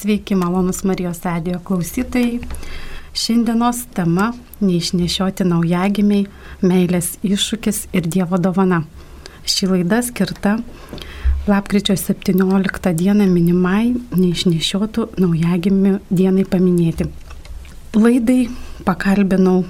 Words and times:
Sveiki, 0.00 0.34
malonus 0.34 0.84
Marijos 0.84 1.22
radijo 1.22 1.58
klausytojai. 1.64 2.40
Šiandienos 3.14 3.84
tema- 3.94 4.32
neišnešioti 4.66 5.44
naujagimiai, 5.44 6.26
meilės 6.62 7.18
iššūkis 7.22 7.80
ir 7.92 8.08
Dievo 8.08 8.38
dovana. 8.38 8.84
Ši 9.44 9.66
laida 9.66 9.98
skirta 10.02 10.54
lapkričio 11.46 11.96
17 11.96 12.94
dieną 12.94 13.26
minimai 13.28 13.92
neišnešiotų 14.16 15.06
naujagimių 15.20 16.00
dienai 16.10 16.44
paminėti. 16.44 17.10
Laidai 17.94 18.48
pakalbinau 18.84 19.64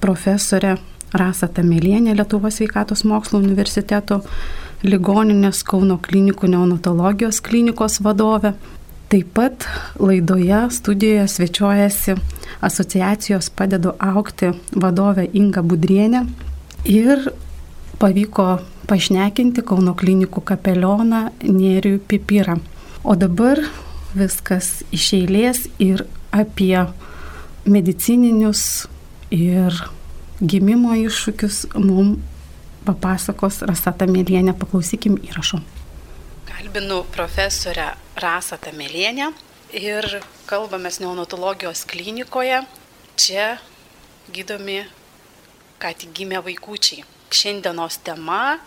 profesorę 0.00 0.78
Rasą 1.12 1.48
Tamelienę 1.48 2.14
Lietuvos 2.14 2.54
sveikatos 2.56 3.04
mokslo 3.04 3.38
universiteto 3.38 4.22
ligoninės 4.82 5.62
Kauno 5.62 5.98
klinikų 5.98 6.48
neonatologijos 6.48 7.40
klinikos 7.40 8.00
vadovę. 8.00 8.54
Taip 9.10 9.32
pat 9.34 9.64
laidoje 9.98 10.70
studijoje 10.70 11.28
svečiuojasi 11.28 12.14
asociacijos 12.62 13.48
padedu 13.58 13.90
aukti 13.98 14.52
vadovė 14.70 15.24
Inga 15.34 15.64
Budrienė 15.66 16.20
ir 16.86 17.24
pavyko 17.98 18.44
pašnekinti 18.86 19.64
Kauno 19.66 19.96
klinikų 19.98 20.44
kapelioną 20.52 21.24
Nėrių 21.42 21.96
Pipirą. 22.06 22.60
O 23.02 23.16
dabar 23.18 23.58
viskas 24.14 24.84
iš 24.94 25.08
eilės 25.18 25.64
ir 25.82 26.04
apie 26.30 26.78
medicininius 27.66 28.86
ir 29.34 29.74
gimimo 30.38 30.94
iššūkius 31.00 31.64
mums 31.74 32.22
papasakos 32.86 33.58
Rasata 33.66 34.06
Mėlienė. 34.06 34.54
Paklausykim 34.54 35.18
įrašo. 35.26 35.60
Kalbinu 36.46 37.02
profesorę 37.10 37.90
Rasatą 38.20 38.72
Mėlienę 38.76 39.30
ir 39.76 40.06
kalbamės 40.50 41.00
neonatologijos 41.00 41.86
klinikoje. 41.88 42.62
Čia 43.20 43.56
gydomi 44.32 44.84
ką 45.80 45.94
tik 45.96 46.12
gimę 46.16 46.42
vaikučiai. 46.44 47.04
Šiandienos 47.30 48.00
tema 48.04 48.58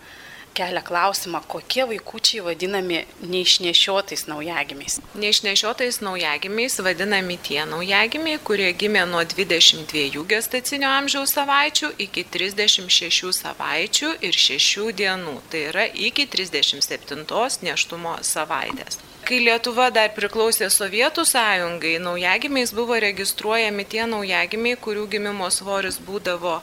kelia 0.54 0.82
klausimą, 0.82 1.42
kokie 1.48 1.86
vaikučiai 1.90 2.44
vadinami 2.46 3.00
neišnešiotais 3.22 4.26
naujagimiais. 4.30 5.00
Neišnešiotais 5.18 6.00
naujagimiais 6.06 6.78
vadinami 6.86 7.38
tie 7.48 7.66
naujagimiai, 7.70 8.42
kurie 8.48 8.70
gimė 8.74 9.06
nuo 9.10 9.24
22 9.26 10.26
gestacinio 10.30 10.92
amžiaus 11.00 11.34
savaičių 11.38 11.94
iki 12.06 12.26
36 12.36 13.34
savaičių 13.40 14.14
ir 14.22 14.38
6 14.46 14.94
dienų, 15.02 15.40
tai 15.50 15.66
yra 15.72 15.88
iki 16.10 16.28
37 16.38 17.26
neštumo 17.70 18.20
savaitės. 18.22 19.02
Kai 19.24 19.38
Lietuva 19.40 19.86
dar 19.96 20.10
priklausė 20.12 20.68
Sovietų 20.74 21.24
sąjungai, 21.24 21.94
naujagimiais 22.04 22.74
buvo 22.76 22.98
registruojami 23.00 23.86
tie 23.88 24.04
naujagimiai, 24.12 24.76
kurių 24.84 25.06
gimimo 25.14 25.48
svoris 25.48 25.96
būdavo 26.04 26.58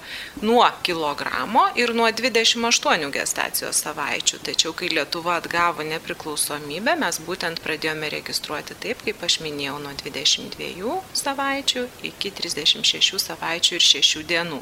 nuo 0.44 0.66
kilogramo 0.84 1.62
ir 1.80 1.94
nuo 1.96 2.10
28 2.12 3.08
gestacijos 3.16 3.80
savaičių. 3.86 4.42
Tačiau, 4.50 4.74
kai 4.76 4.90
Lietuva 4.92 5.38
atgavo 5.40 5.86
nepriklausomybę, 5.88 6.98
mes 7.00 7.20
būtent 7.24 7.64
pradėjome 7.64 8.12
registruoti 8.12 8.76
taip, 8.84 9.06
kaip 9.08 9.24
aš 9.24 9.40
minėjau, 9.46 9.78
nuo 9.80 9.96
22 10.04 10.98
savaičių 11.22 11.86
iki 12.12 12.34
36 12.42 13.24
savaičių 13.24 13.80
ir 13.80 13.88
6 13.88 14.26
dienų. 14.34 14.60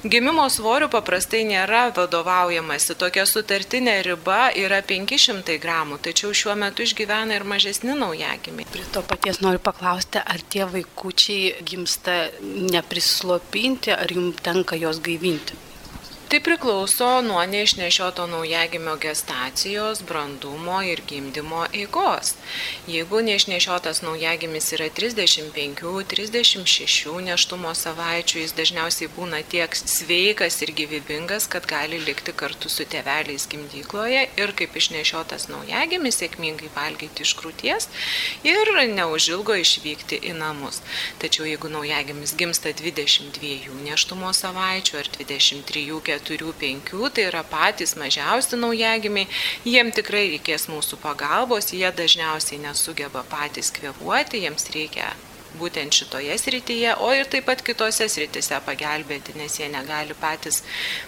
Gimimo 0.00 0.46
svorių 0.48 0.86
paprastai 0.88 1.42
nėra 1.44 1.90
vadovaujamasi, 1.92 2.94
tokia 2.96 3.26
sutartinė 3.28 3.98
riba 4.06 4.46
yra 4.56 4.78
500 4.80 5.58
gramų, 5.60 5.98
tačiau 6.06 6.32
šiuo 6.32 6.54
metu 6.56 6.86
išgyvena 6.86 7.36
ir 7.36 7.44
mažesni 7.44 7.92
naujagimiai. 7.98 8.64
Prie 8.72 8.86
to 8.94 9.04
paties 9.04 9.42
noriu 9.44 9.60
paklausti, 9.60 10.22
ar 10.24 10.40
tie 10.48 10.64
vaikučiai 10.64 11.66
gimsta 11.68 12.16
neprislopinti, 12.40 13.92
ar 13.92 14.16
jums 14.16 14.40
tenka 14.40 14.80
juos 14.80 15.04
gaivinti? 15.04 15.60
Tai 16.30 16.40
priklauso 16.40 17.22
nuo 17.22 17.46
neišnešioto 17.46 18.26
naujagimio 18.26 18.96
gestacijos, 18.96 20.02
brandumo 20.08 20.82
ir 20.82 21.02
gimdymo 21.08 21.66
eigos. 21.74 22.34
Jeigu 22.86 23.20
neišnešiotas 23.26 24.02
naujagimis 24.06 24.72
yra 24.76 24.88
35-36 24.98 27.20
neštumo 27.26 27.72
savaičių, 27.80 28.36
jis 28.44 28.52
dažniausiai 28.60 29.08
būna 29.16 29.40
tiek 29.54 29.70
sveikas 29.80 30.54
ir 30.62 30.70
gyvybingas, 30.78 31.44
kad 31.50 31.62
gali 31.66 31.98
likti 31.98 32.32
kartu 32.42 32.66
su 32.70 32.82
tėveliais 32.94 33.44
gimdykloje 33.50 34.22
ir 34.38 34.48
kaip 34.62 34.72
išnešiotas 34.78 35.42
naujagimis 35.50 36.20
sėkmingai 36.22 36.70
valgyti 36.78 37.26
iš 37.26 37.32
krūties 37.42 37.82
ir 38.46 38.64
neužilgo 38.94 39.58
išvykti 39.64 40.22
į 40.30 40.32
namus. 40.38 40.78
Tačiau 41.18 41.44
jeigu 41.50 41.66
naujagimis 41.74 42.38
gimsta 42.38 42.70
22 42.84 43.74
neštumo 43.90 44.30
savaičių 44.44 44.94
ar 45.02 45.06
23 45.18 46.19
4-5, 46.26 47.10
tai 47.14 47.26
yra 47.30 47.42
patys 47.46 47.96
mažiausi 48.00 48.58
naujagimiai, 48.60 49.28
jiem 49.64 49.90
tikrai 49.94 50.26
reikės 50.34 50.68
mūsų 50.72 51.00
pagalbos, 51.02 51.72
jie 51.76 51.90
dažniausiai 52.02 52.60
nesugeba 52.62 53.24
patys 53.30 53.72
kvepuoti, 53.76 54.44
jiems 54.44 54.70
reikia 54.74 55.10
būtent 55.58 55.94
šitoje 55.94 56.36
srityje, 56.38 56.94
o 57.02 57.10
ir 57.14 57.28
taip 57.30 57.48
pat 57.48 57.62
kitose 57.66 58.06
srityse 58.08 58.60
pagelbėti, 58.66 59.34
nes 59.38 59.58
jie 59.58 59.68
negali 59.72 60.14
patys 60.18 60.62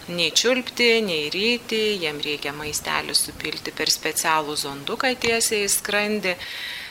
nei 0.08 0.32
čiulpti, 0.34 0.90
nei 1.06 1.30
ryti, 1.32 1.82
jiem 2.02 2.20
reikia 2.24 2.54
maistelį 2.56 3.14
supilti 3.16 3.74
per 3.76 3.92
specialų 3.92 4.56
zonduką 4.64 5.14
tiesiai 5.22 5.66
į 5.66 5.74
skrandį 5.76 6.36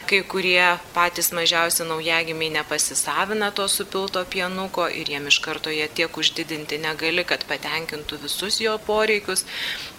kai 0.09 0.21
kurie 0.33 0.63
patys 0.95 1.31
mažiausi 1.37 1.85
naujagimiai 1.87 2.51
nepasisavina 2.57 3.51
to 3.57 3.67
supilto 3.67 4.23
pienuko 4.35 4.87
ir 5.01 5.11
jiem 5.13 5.27
iš 5.31 5.39
karto 5.45 5.73
jie 5.73 5.87
tiek 5.99 6.17
uždidinti 6.23 6.81
negali, 6.83 7.25
kad 7.31 7.45
patenkintų 7.49 8.21
visus 8.25 8.61
jo 8.63 8.77
poreikius. 8.89 9.45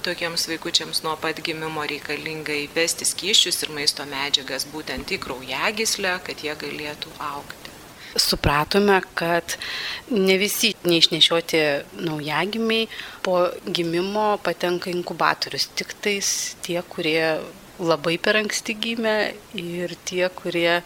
Tokiems 0.06 0.48
vaikučiams 0.50 1.02
nuo 1.06 1.16
pat 1.24 1.42
gimimo 1.46 1.86
reikalinga 1.94 2.56
įvesti 2.66 3.08
skyščius 3.08 3.62
ir 3.66 3.74
maisto 3.78 4.06
medžiagas 4.14 4.68
būtent 4.74 5.14
į 5.16 5.20
kraujagyslę, 5.26 6.19
kad 6.26 6.46
jie 6.46 6.56
galėtų 6.66 7.19
aukti 7.32 7.62
supratome, 8.16 9.00
kad 9.14 9.56
ne 10.10 10.36
visi 10.38 10.74
neišnešioti 10.84 11.62
naujagimiai 12.04 12.88
po 13.22 13.48
gimimo 13.64 14.36
patenka 14.44 14.90
inkubatorius, 14.92 15.70
tik 15.76 15.94
tais 16.04 16.28
tie, 16.64 16.80
kurie 16.88 17.40
labai 17.82 18.16
per 18.22 18.38
anksti 18.41 18.76
gimę 18.78 19.16
ir 19.59 19.94
tie, 20.09 20.25
kurie 20.38 20.81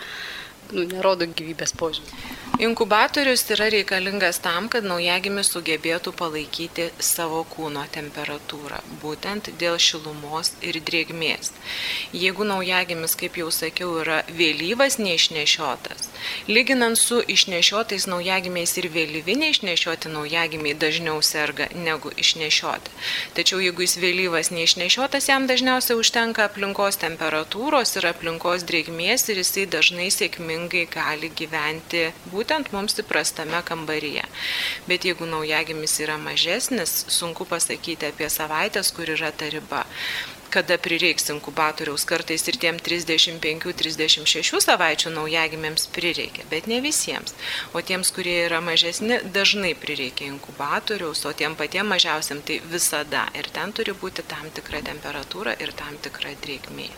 nu, 0.72 0.86
nerodo 0.90 1.28
gyvybės 1.28 1.74
požymį. 1.78 2.24
Inkubatorius 2.58 3.50
yra 3.50 3.66
reikalingas 3.68 4.38
tam, 4.40 4.70
kad 4.72 4.84
naujagimis 4.88 5.50
sugebėtų 5.52 6.14
palaikyti 6.16 6.86
savo 7.04 7.42
kūno 7.50 7.82
temperatūrą, 7.92 8.78
būtent 9.02 9.50
dėl 9.60 9.76
šilumos 9.76 10.54
ir 10.64 10.78
drėgmės. 10.80 11.50
Jeigu 12.16 12.46
naujagimis, 12.48 13.12
kaip 13.20 13.36
jau 13.36 13.50
sakiau, 13.52 13.90
yra 14.00 14.22
vėlyvas 14.38 14.96
neišnešiotas, 14.96 16.08
lyginant 16.48 16.96
su 16.96 17.18
išnešiotais 17.20 18.06
naujagimiais 18.08 18.72
ir 18.80 18.88
vėlyvi 18.94 19.36
neišnešioti 19.42 20.14
naujagimiai 20.14 20.78
dažniau 20.80 21.20
serga 21.20 21.68
negu 21.76 22.14
išnešioti. 22.16 22.96
Tačiau 23.36 23.60
jeigu 23.66 23.84
jis 23.84 23.98
vėlyvas 24.00 24.52
neišnešiotas, 24.56 25.28
jam 25.28 25.44
dažniausiai 25.52 26.00
užtenka 26.00 26.48
aplinkos 26.48 27.02
temperatūros 27.04 27.98
ir 28.00 28.08
aplinkos 28.14 28.64
drėgmės 28.64 29.28
ir 29.28 29.44
jisai 29.44 29.68
dažnai 29.76 30.08
sėkmingai 30.08 30.88
gali 30.96 31.28
gyventi 31.36 32.08
būtent 32.32 32.45
būtent 32.46 32.70
mums 32.70 32.94
įprastame 33.02 33.58
kambaryje. 33.66 34.22
Bet 34.86 35.04
jeigu 35.04 35.26
naujagimis 35.26 35.98
yra 36.04 36.14
mažesnis, 36.16 37.04
sunku 37.10 37.44
pasakyti 37.44 38.06
apie 38.06 38.30
savaitės, 38.30 38.92
kur 38.94 39.10
yra 39.10 39.32
ta 39.34 39.50
riba 39.50 39.84
kada 40.46 40.78
prireiks 40.78 41.26
inkubatoriaus, 41.34 42.04
kartais 42.06 42.46
ir 42.48 42.56
tiem 42.56 42.76
35-36 42.78 44.60
savaičių 44.62 45.10
naujagimėms 45.10 45.88
prireikia, 45.92 46.46
bet 46.48 46.68
ne 46.70 46.78
visiems. 46.80 47.34
O 47.74 47.82
tiems, 47.82 48.12
kurie 48.14 48.38
yra 48.46 48.62
mažesni, 48.62 49.18
dažnai 49.34 49.74
prireikia 49.74 50.30
inkubatoriaus, 50.30 51.26
o 51.26 51.34
tiem 51.34 51.58
patiem 51.58 51.90
mažiausiam 51.90 52.40
tai 52.46 52.60
visada. 52.72 53.26
Ir 53.34 53.50
ten 53.52 53.74
turi 53.74 53.92
būti 53.92 54.24
tam 54.30 54.46
tikra 54.54 54.80
temperatūra 54.86 55.58
ir 55.60 55.74
tam 55.76 55.98
tikra 55.98 56.32
drėgmė. 56.46 56.88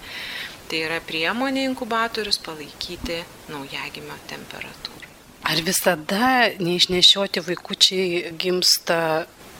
Tai 0.68 0.84
yra 0.84 1.00
priemonė 1.00 1.64
inkubatorius 1.72 2.38
palaikyti 2.44 3.22
naujagimio 3.48 4.22
temperatūrą. 4.28 5.07
Ar 5.48 5.60
visada 5.64 6.50
neišnešioti 6.60 7.40
vaikučiai 7.40 8.32
gimsta 8.36 8.98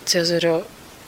Cezario 0.05 0.59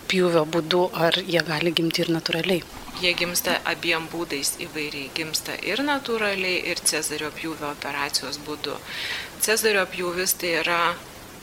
pjūvio 0.09 0.47
būdu, 0.55 0.81
ar 1.07 1.19
jie 1.21 1.43
gali 1.45 1.73
gimti 1.77 2.01
ir 2.01 2.13
natūraliai? 2.15 2.63
Jie 3.03 3.13
gimsta 3.19 3.59
abiem 3.69 4.07
būdais 4.13 4.55
įvairiai. 4.65 5.11
Gimsta 5.19 5.59
ir 5.69 5.85
natūraliai, 5.85 6.63
ir 6.73 6.81
Cezario 6.93 7.29
pjūvio 7.37 7.69
operacijos 7.75 8.41
būdu. 8.47 8.79
Cezario 9.45 9.85
pjūvis 9.93 10.35
tai 10.41 10.55
yra 10.63 10.81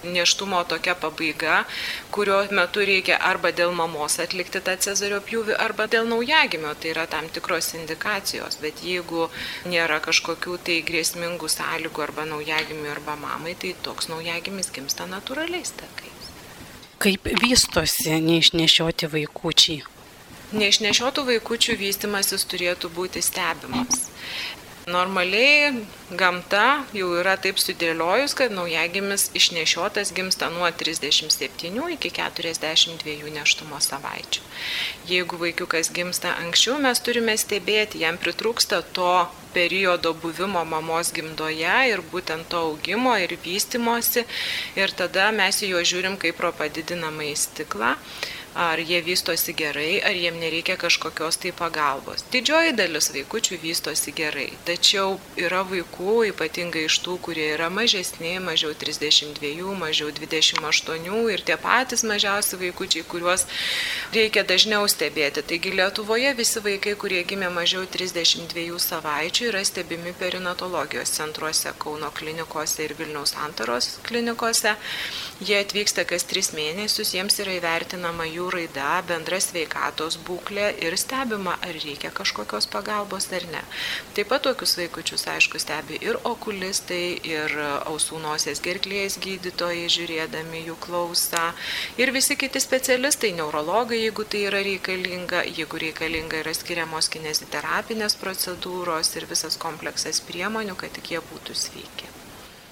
neštumo 0.03 0.63
tokia 0.69 0.95
pabaiga, 0.95 1.63
kurio 2.11 2.39
metu 2.51 2.83
reikia 2.85 3.17
arba 3.29 3.51
dėl 3.55 3.73
mamos 3.75 4.19
atlikti 4.23 4.61
tą 4.61 4.77
cezario 4.81 5.19
pjūvį, 5.25 5.55
arba 5.57 5.87
dėl 5.91 6.07
naujagimio, 6.09 6.73
tai 6.79 6.93
yra 6.93 7.07
tam 7.09 7.29
tikros 7.33 7.73
indikacijos, 7.79 8.59
bet 8.61 8.83
jeigu 8.85 9.27
nėra 9.65 9.99
kažkokių 10.03 10.57
tai 10.63 10.79
grėsmingų 10.87 11.49
sąlygų 11.51 12.05
arba 12.07 12.27
naujagimiui 12.29 12.93
arba 12.93 13.17
mamai, 13.19 13.55
tai 13.59 13.73
toks 13.83 14.11
naujagimis 14.13 14.71
gimsta 14.75 15.09
natūraliais 15.09 15.73
takais. 15.79 16.31
Kaip 16.97 17.29
vystosi 17.41 18.17
neišnešioti 18.25 19.09
vaikučiai? 19.13 19.83
Neišnešiotų 20.57 21.25
vaikučių 21.27 21.75
vystimasis 21.77 22.45
turėtų 22.47 22.89
būti 22.95 23.21
stebimas. 23.21 24.07
Normaliai 24.87 25.83
gamta 26.15 26.85
jau 26.95 27.09
yra 27.19 27.33
taip 27.43 27.57
sudėliojus, 27.59 28.31
kad 28.39 28.53
naujagimis 28.55 29.25
išnešiotas 29.35 30.13
gimsta 30.15 30.47
nuo 30.53 30.69
37 30.81 31.89
iki 31.97 32.11
42 32.15 33.33
neštumo 33.35 33.81
savaičių. 33.83 34.45
Jeigu 35.09 35.41
vaikiukas 35.41 35.91
gimsta 35.91 36.31
anksčiau, 36.39 36.77
mes 36.79 37.03
turime 37.03 37.35
stebėti, 37.35 37.99
jam 38.05 38.15
pritrūksta 38.15 38.79
to 38.95 39.11
periodo 39.57 40.13
buvimo 40.23 40.63
mamos 40.63 41.11
gimdoje 41.11 41.75
ir 41.91 42.05
būtent 42.13 42.47
to 42.47 42.63
augimo 42.69 43.17
ir 43.19 43.35
vystimosi 43.43 44.23
ir 44.79 44.95
tada 44.95 45.33
mes 45.35 45.59
juos 45.67 45.91
žiūrim 45.91 46.15
kaip 46.21 46.39
pro 46.39 46.55
padidinamą 46.55 47.27
į 47.33 47.35
stiklą 47.43 47.95
ar 48.55 48.79
jie 48.79 49.01
vystosi 49.01 49.53
gerai, 49.53 50.01
ar 50.01 50.15
jiem 50.15 50.39
nereikia 50.39 50.77
kažkokios 50.77 51.37
tai 51.37 51.51
pagalbos. 51.51 52.23
Didžioji 52.33 52.73
dalis 52.77 53.11
vaikučių 53.13 53.59
vystosi 53.61 54.13
gerai, 54.17 54.49
tačiau 54.65 55.19
yra 55.37 55.61
vaikų, 55.67 56.15
ypatingai 56.31 56.87
iš 56.87 56.99
tų, 57.05 57.17
kurie 57.27 57.45
yra 57.53 57.69
mažesni, 57.69 58.37
mažiau 58.41 58.73
32, 58.73 59.75
mažiau 59.77 60.09
28 60.09 61.19
ir 61.33 61.43
tie 61.45 61.57
patys 61.61 62.05
mažiausi 62.07 62.57
vaikučiai, 62.63 63.05
kuriuos 63.05 63.45
reikia 64.15 64.45
dažniau 64.47 64.87
stebėti. 64.89 65.45
Taigi 65.45 65.75
Lietuvoje 65.77 66.33
visi 66.37 66.63
vaikai, 66.63 66.95
kurie 66.97 67.21
gimė 67.27 67.51
mažiau 67.53 67.85
32 67.85 68.79
savaičių, 68.81 69.51
yra 69.51 69.63
stebimi 69.65 70.15
perinatologijos 70.17 71.13
centruose 71.19 71.73
Kauno 71.77 72.09
klinikose 72.15 72.87
ir 72.87 72.95
Vilniaus 72.97 73.35
Antaros 73.45 73.97
klinikose. 74.07 74.73
Jie 75.45 75.59
atvyksta 75.61 76.07
kas 76.09 76.25
tris 76.25 76.53
mėnesius, 76.57 77.13
jiems 77.13 77.37
yra 77.43 77.53
įvertinama 77.59 78.25
jų 78.25 78.36
raida, 78.53 79.01
bendra 79.09 79.39
sveikatos 79.41 80.19
būklė 80.27 80.69
ir 80.85 80.95
stebima, 81.01 81.55
ar 81.65 81.73
reikia 81.73 82.11
kažkokios 82.15 82.69
pagalbos 82.69 83.29
ar 83.33 83.45
ne. 83.51 83.63
Taip 84.13 84.29
pat 84.31 84.45
tokius 84.45 84.77
vaikučius, 84.79 85.25
aišku, 85.33 85.59
stebi 85.61 85.97
ir 86.05 86.19
okulistai, 86.27 87.17
ir 87.25 87.55
ausų 87.89 88.21
nosės 88.21 88.61
gerklės 88.63 89.17
gydytojai, 89.23 89.87
žiūrėdami 89.95 90.63
jų 90.67 90.77
klausą, 90.85 91.47
ir 91.97 92.13
visi 92.15 92.37
kiti 92.39 92.61
specialistai, 92.61 93.33
neurologai, 93.39 94.03
jeigu 94.05 94.27
tai 94.29 94.45
yra 94.51 94.61
reikalinga, 94.67 95.41
jeigu 95.57 95.81
reikalinga 95.87 96.43
yra 96.43 96.53
skiriamos 96.57 97.09
kineziterapinės 97.13 98.19
procedūros 98.21 99.15
ir 99.17 99.27
visas 99.31 99.57
kompleksas 99.57 100.21
priemonių, 100.29 100.77
kad 100.77 100.93
tik 100.99 101.15
jie 101.15 101.23
būtų 101.33 101.57
sveiki. 101.57 102.13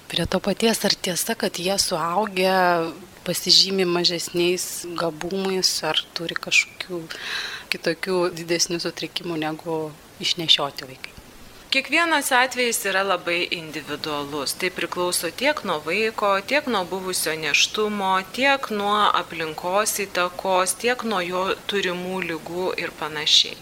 Prie 0.06 0.22
to 0.30 0.38
paties, 0.38 0.84
ar 0.86 0.94
tiesa, 0.94 1.34
kad 1.34 1.58
jie 1.58 1.74
suaugę 1.82 2.54
pasižymi 3.26 3.84
mažesniais 3.90 4.86
gabumais, 4.98 5.72
ar 5.90 6.00
turi 6.14 6.38
kažkokių 6.38 7.02
kitokių 7.74 8.22
didesnių 8.38 8.80
sutrikimų 8.86 9.42
negu 9.42 9.76
išnešioti 10.22 10.88
vaikai? 10.88 11.16
Kiekvienas 11.76 12.30
atvejis 12.32 12.78
yra 12.86 13.02
labai 13.02 13.48
individualus. 13.52 14.54
Tai 14.56 14.70
priklauso 14.72 15.28
tiek 15.40 15.58
nuo 15.66 15.80
vaiko, 15.84 16.30
tiek 16.46 16.68
nuo 16.72 16.84
buvusio 16.88 17.34
neštumo, 17.36 18.12
tiek 18.32 18.70
nuo 18.70 18.94
aplinkos 19.20 19.96
įtakos, 20.06 20.76
tiek 20.80 21.02
nuo 21.10 21.18
jo 21.26 21.42
turimų 21.66 22.22
lygų 22.30 22.70
ir 22.80 22.94
panašiai. 23.00 23.58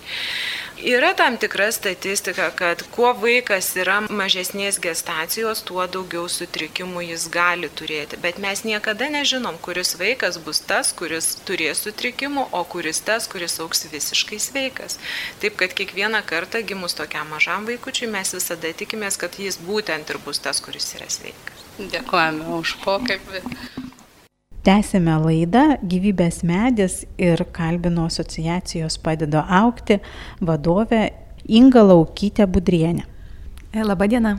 Yra 0.83 1.15
tam 1.15 1.37
tikra 1.37 1.73
statistika, 1.73 2.51
kad 2.51 2.83
kuo 2.91 3.13
vaikas 3.15 3.69
yra 3.79 4.01
mažesnės 4.11 4.81
gestacijos, 4.83 5.61
tuo 5.63 5.85
daugiau 5.87 6.27
sutrikimų 6.27 7.05
jis 7.13 7.29
gali 7.31 7.71
turėti. 7.71 8.19
Bet 8.19 8.41
mes 8.43 8.65
niekada 8.67 9.07
nežinom, 9.15 9.61
kuris 9.63 9.95
vaikas 10.01 10.41
bus 10.43 10.59
tas, 10.67 10.91
kuris 10.99 11.37
turės 11.47 11.85
sutrikimų, 11.87 12.49
o 12.51 12.65
kuris 12.67 13.05
tas, 13.07 13.31
kuris 13.31 13.61
auks 13.63 13.87
visiškai 13.93 14.41
sveikas. 14.43 14.99
Taip 15.39 15.55
kad 15.63 15.79
kiekvieną 15.79 16.25
kartą 16.27 16.65
gimus 16.67 16.99
tokiam 16.99 17.31
mažam 17.31 17.71
vaikučiui 17.71 18.11
mes 18.11 18.35
visada 18.35 18.75
tikimės, 18.75 19.21
kad 19.21 19.39
jis 19.39 19.63
būtent 19.63 20.11
ir 20.11 20.19
bus 20.27 20.43
tas, 20.43 20.59
kuris 20.65 20.91
yra 20.99 21.07
sveikas. 21.07 21.67
Dėkojame 21.79 22.51
už 22.59 22.81
pokalbį. 22.83 23.47
Tęsėme 24.65 25.19
laidą 25.21 25.63
Gyvybės 25.85 26.39
medis 26.49 27.03
ir 27.21 27.43
kalbino 27.53 28.07
asociacijos 28.09 28.95
padeda 28.97 29.43
aukti 29.61 29.99
vadovę 30.41 31.11
Inga 31.45 31.83
Laukytę 31.85 32.47
Budrienę. 32.47 33.03
E, 33.75 33.85
Labadiena. 33.85 34.39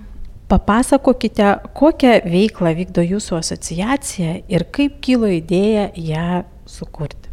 Papasakokite, 0.49 1.51
kokią 1.77 2.15
veiklą 2.25 2.73
vykdo 2.77 3.05
jūsų 3.05 3.37
asociacija 3.37 4.33
ir 4.49 4.65
kaip 4.73 4.97
kilo 5.05 5.29
idėja 5.29 5.91
ją 5.93 6.41
sukurti. 6.65 7.29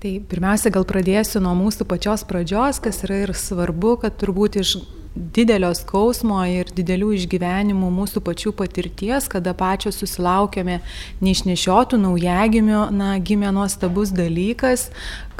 Tai 0.00 0.14
pirmiausia, 0.32 0.72
gal 0.72 0.88
pradėsiu 0.88 1.44
nuo 1.44 1.52
mūsų 1.60 1.84
pačios 1.92 2.24
pradžios, 2.24 2.80
kas 2.80 3.04
yra 3.04 3.20
ir 3.26 3.36
svarbu, 3.36 3.98
kad 4.00 4.16
turbūt 4.20 4.56
iš 4.64 4.78
didelio 5.14 5.72
skausmo 5.76 6.40
ir 6.48 6.70
didelių 6.72 7.12
išgyvenimų 7.18 7.90
mūsų 7.92 8.22
pačių 8.24 8.54
patirties, 8.56 9.28
kada 9.32 9.52
pačios 9.56 10.00
susilaukėme 10.00 10.80
neišnešiotų 11.24 12.00
naujagimių, 12.00 12.86
na, 12.96 13.16
gimė 13.20 13.52
nuostabus 13.52 14.14
dalykas, 14.16 14.88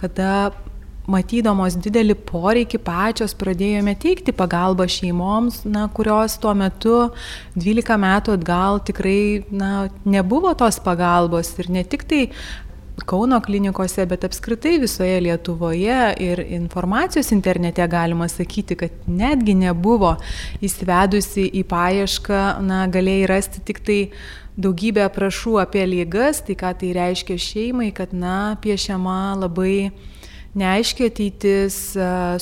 kada 0.01 0.53
matydamos 1.11 1.75
didelį 1.83 2.15
poreikį 2.29 2.79
pačios 2.85 3.35
pradėjome 3.39 3.95
teikti 3.99 4.35
pagalbą 4.37 4.87
šeimoms, 4.91 5.63
na, 5.67 5.89
kurios 5.95 6.37
tuo 6.43 6.53
metu 6.59 6.99
12 7.57 7.99
metų 8.05 8.37
atgal 8.39 8.83
tikrai 8.87 9.43
na, 9.51 9.89
nebuvo 10.05 10.53
tos 10.59 10.79
pagalbos. 10.83 11.55
Ir 11.59 11.73
ne 11.75 11.83
tik 11.85 12.07
tai 12.09 12.23
Kauno 12.93 13.41
klinikose, 13.41 14.05
bet 14.07 14.25
apskritai 14.25 14.77
visoje 14.79 15.21
Lietuvoje 15.25 16.13
ir 16.21 16.43
informacijos 16.53 17.33
internete 17.33 17.87
galima 17.89 18.29
sakyti, 18.29 18.77
kad 18.77 19.09
netgi 19.09 19.55
nebuvo 19.57 20.13
įsivedusi 20.61 21.47
į 21.57 21.65
paiešką, 21.71 22.43
na, 22.63 22.85
galėjai 22.93 23.31
rasti 23.31 23.65
tik 23.65 23.81
tai 23.87 23.99
daugybę 24.61 25.07
aprašų 25.09 25.57
apie 25.65 25.87
lygas, 25.89 26.43
tai 26.45 26.57
ką 26.61 26.75
tai 26.79 26.93
reiškia 26.99 27.39
šeimai, 27.41 27.89
kad, 27.97 28.13
na, 28.13 28.59
piešiama 28.61 29.39
labai 29.41 29.91
neaiški 30.59 31.07
ateitis, 31.09 31.77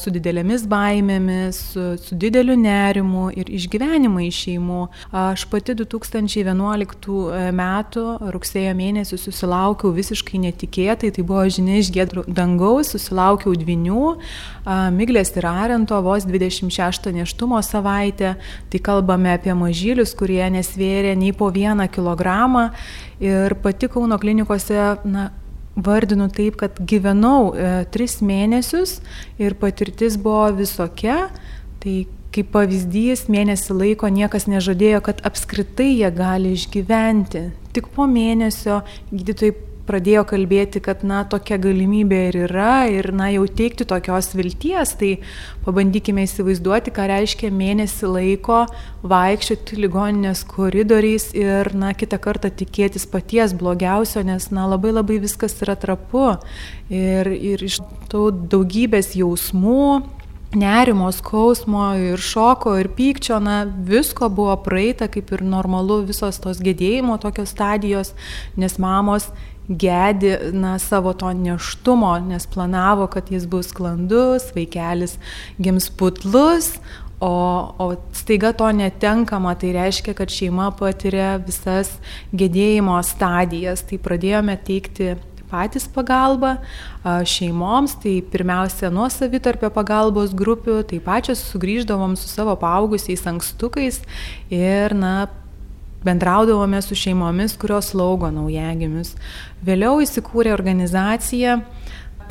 su 0.03 0.13
didelėmis 0.13 0.65
baimėmis, 0.71 1.59
su, 1.73 1.85
su 2.03 2.17
dideliu 2.19 2.57
nerimu 2.59 3.29
ir 3.39 3.51
išgyvenimai 3.55 4.29
šeimų. 4.35 4.81
Aš 5.15 5.47
pati 5.53 5.77
2011 5.79 7.11
e, 7.39 7.45
metų 7.55 8.07
rugsėjo 8.35 8.75
mėnesį 8.79 9.19
susilaukiau 9.21 9.93
visiškai 9.95 10.43
netikėtai, 10.47 11.13
tai 11.15 11.27
buvo 11.27 11.47
žinia 11.47 11.79
iš 11.81 11.93
gėdrų 11.95 12.27
dangaus, 12.29 12.95
susilaukiau 12.95 13.55
dvinių, 13.59 14.07
Miglės 14.95 15.33
ir 15.41 15.47
Arento 15.49 15.97
vos 16.05 16.27
26 16.29 17.09
neštumo 17.17 17.59
savaitę, 17.65 18.35
tai 18.71 18.81
kalbame 18.85 19.33
apie 19.33 19.55
mažylius, 19.57 20.13
kurie 20.19 20.43
nesvėrė 20.53 21.15
nei 21.19 21.33
po 21.33 21.49
vieną 21.51 21.89
kilogramą 21.91 22.69
ir 23.21 23.57
pati 23.65 23.89
Kauno 23.91 24.19
klinikose 24.21 25.01
na, 25.05 25.31
vardinu 25.85 26.29
taip, 26.33 26.59
kad 26.61 26.79
gyvenau 26.79 27.53
e, 27.53 27.71
tris 27.93 28.19
mėnesius 28.25 28.99
ir 29.41 29.57
patirtis 29.61 30.19
buvo 30.21 30.49
visokia. 30.61 31.29
Tai 31.81 31.97
kaip 32.35 32.53
pavyzdys, 32.55 33.25
mėnesį 33.33 33.75
laiko 33.75 34.11
niekas 34.13 34.47
nežadėjo, 34.51 35.01
kad 35.09 35.23
apskritai 35.27 35.91
jie 35.97 36.11
gali 36.15 36.55
išgyventi. 36.55 37.49
Tik 37.75 37.91
po 37.97 38.07
mėnesio 38.11 38.81
gydytojai 39.11 39.57
pradėjo 39.91 40.23
kalbėti, 40.31 40.81
kad, 40.85 41.03
na, 41.07 41.25
tokia 41.29 41.59
galimybė 41.61 42.21
ir 42.29 42.39
yra, 42.47 42.75
ir, 42.93 43.11
na, 43.17 43.29
jau 43.35 43.43
teikti 43.47 43.87
tokios 43.91 44.31
vilties, 44.39 44.95
tai 45.01 45.11
pabandykime 45.67 46.25
įsivaizduoti, 46.29 46.95
ką 46.95 47.09
reiškia 47.11 47.51
mėnesį 47.55 48.13
laiko 48.15 48.63
vaikščioti 49.11 49.81
ligoninės 49.83 50.45
koridoriais 50.51 51.31
ir, 51.39 51.73
na, 51.75 51.93
kitą 51.99 52.21
kartą 52.23 52.53
tikėtis 52.63 53.09
paties 53.11 53.57
blogiausio, 53.59 54.23
nes, 54.27 54.51
na, 54.55 54.69
labai 54.71 54.95
labai 54.95 55.19
viskas 55.25 55.59
yra 55.65 55.77
trapu. 55.81 56.37
Ir, 56.91 57.29
ir 57.35 57.63
iš 57.63 57.79
tų 58.11 58.31
daugybės 58.51 59.15
jausmų, 59.19 59.85
nerimo, 60.55 61.13
skausmo 61.13 61.93
ir 61.95 62.19
šoko 62.19 62.75
ir 62.81 62.91
pykčio, 62.97 63.39
na, 63.43 63.63
visko 63.65 64.29
buvo 64.33 64.57
praeita, 64.65 65.09
kaip 65.13 65.31
ir 65.35 65.45
normalu, 65.47 66.01
visos 66.09 66.41
tos 66.43 66.61
gedėjimo 66.63 67.21
tokios 67.23 67.55
stadijos, 67.55 68.15
nes 68.59 68.79
mamos 68.83 69.31
gedi 69.71 70.35
na, 70.53 70.79
savo 70.79 71.13
to 71.13 71.31
neštumo, 71.33 72.19
nes 72.27 72.47
planavo, 72.47 73.07
kad 73.07 73.31
jis 73.31 73.47
bus 73.47 73.71
sklandus, 73.71 74.51
vaikelis 74.57 75.15
gims 75.63 75.87
putlus, 75.95 76.75
o, 77.21 77.31
o 77.79 77.95
staiga 78.13 78.53
to 78.53 78.67
netenkama, 78.73 79.55
tai 79.55 79.73
reiškia, 79.77 80.15
kad 80.19 80.33
šeima 80.33 80.71
patiria 80.75 81.37
visas 81.39 81.93
gedėjimo 82.35 82.99
stadijas. 83.07 83.85
Tai 83.87 84.01
pradėjome 84.03 84.57
teikti 84.67 85.15
patys 85.51 85.87
pagalbą 85.91 86.57
šeimoms, 87.27 87.97
tai 88.03 88.21
pirmiausia 88.33 88.91
nuo 88.95 89.09
savitarpio 89.13 89.71
pagalbos 89.75 90.35
grupių, 90.37 90.81
tai 90.89 91.01
pačios 91.05 91.43
sugrįždavom 91.51 92.17
su 92.19 92.31
savo 92.31 92.55
paaugusiais 92.59 93.27
ankstukais 93.31 94.01
ir, 94.51 94.95
na, 94.97 95.29
bendraudavome 96.05 96.83
su 96.83 96.97
šeimomis, 96.97 97.57
kurios 97.61 97.93
laugo 97.95 98.31
naujagimius. 98.33 99.15
Vėliau 99.67 100.01
įsikūrė 100.05 100.55
organizacija 100.57 101.61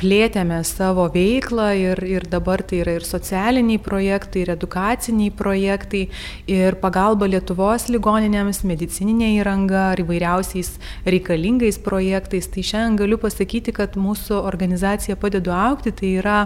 plėtėme 0.00 0.60
savo 0.64 1.04
veiklą 1.12 1.68
ir, 1.76 2.00
ir 2.08 2.24
dabar 2.32 2.62
tai 2.64 2.80
yra 2.80 2.94
ir 2.96 3.04
socialiniai 3.04 3.80
projektai, 3.84 4.44
ir 4.44 4.52
edukaciniai 4.54 5.32
projektai, 5.36 6.06
ir 6.48 6.78
pagalba 6.80 7.28
Lietuvos 7.28 7.88
ligoninėms, 7.92 8.62
medicininė 8.68 9.34
įranga, 9.40 9.90
ar 9.92 10.00
įvairiausiais 10.00 10.72
reikalingais 11.04 11.80
projektais. 11.84 12.48
Tai 12.48 12.64
šiandien 12.72 12.96
galiu 13.02 13.20
pasakyti, 13.20 13.76
kad 13.76 13.98
mūsų 14.00 14.40
organizacija 14.40 15.18
padedu 15.20 15.52
aukti, 15.56 15.92
tai 15.92 16.14
yra 16.22 16.38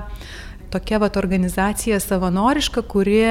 tokia 0.74 0.98
vat 1.02 1.16
organizacija 1.16 2.00
savanoriška, 2.02 2.82
kuri 2.90 3.22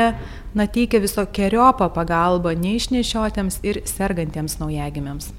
na, 0.55 0.67
teikia 0.67 1.03
visokiojopą 1.03 1.89
pagalbą 1.93 2.55
neišnešiotėms 2.59 3.62
ir 3.67 3.83
sergantiems 3.89 4.59
naujagimiams. 4.62 5.33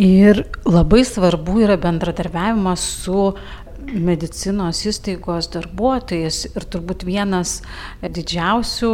Ir 0.00 0.46
labai 0.64 1.02
svarbu 1.04 1.58
yra 1.66 1.76
bendradarbiavimas 1.76 2.84
su 3.04 3.32
medicinos 3.92 4.80
įstaigos 4.88 5.48
darbuotojas 5.52 6.42
ir 6.50 6.66
turbūt 6.72 7.04
vienas 7.06 7.58
didžiausių 8.02 8.90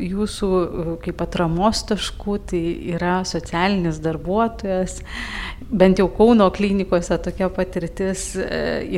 jūsų 0.00 0.50
kaip 1.04 1.22
atramos 1.24 1.84
taškų 1.88 2.36
tai 2.50 2.62
yra 2.94 3.16
socialinis 3.28 4.00
darbuotojas. 4.04 5.00
Bent 5.70 6.00
jau 6.02 6.08
Kauno 6.14 6.50
klinikose 6.54 7.16
tokia 7.24 7.48
patirtis 7.52 8.32
e, 8.38 8.48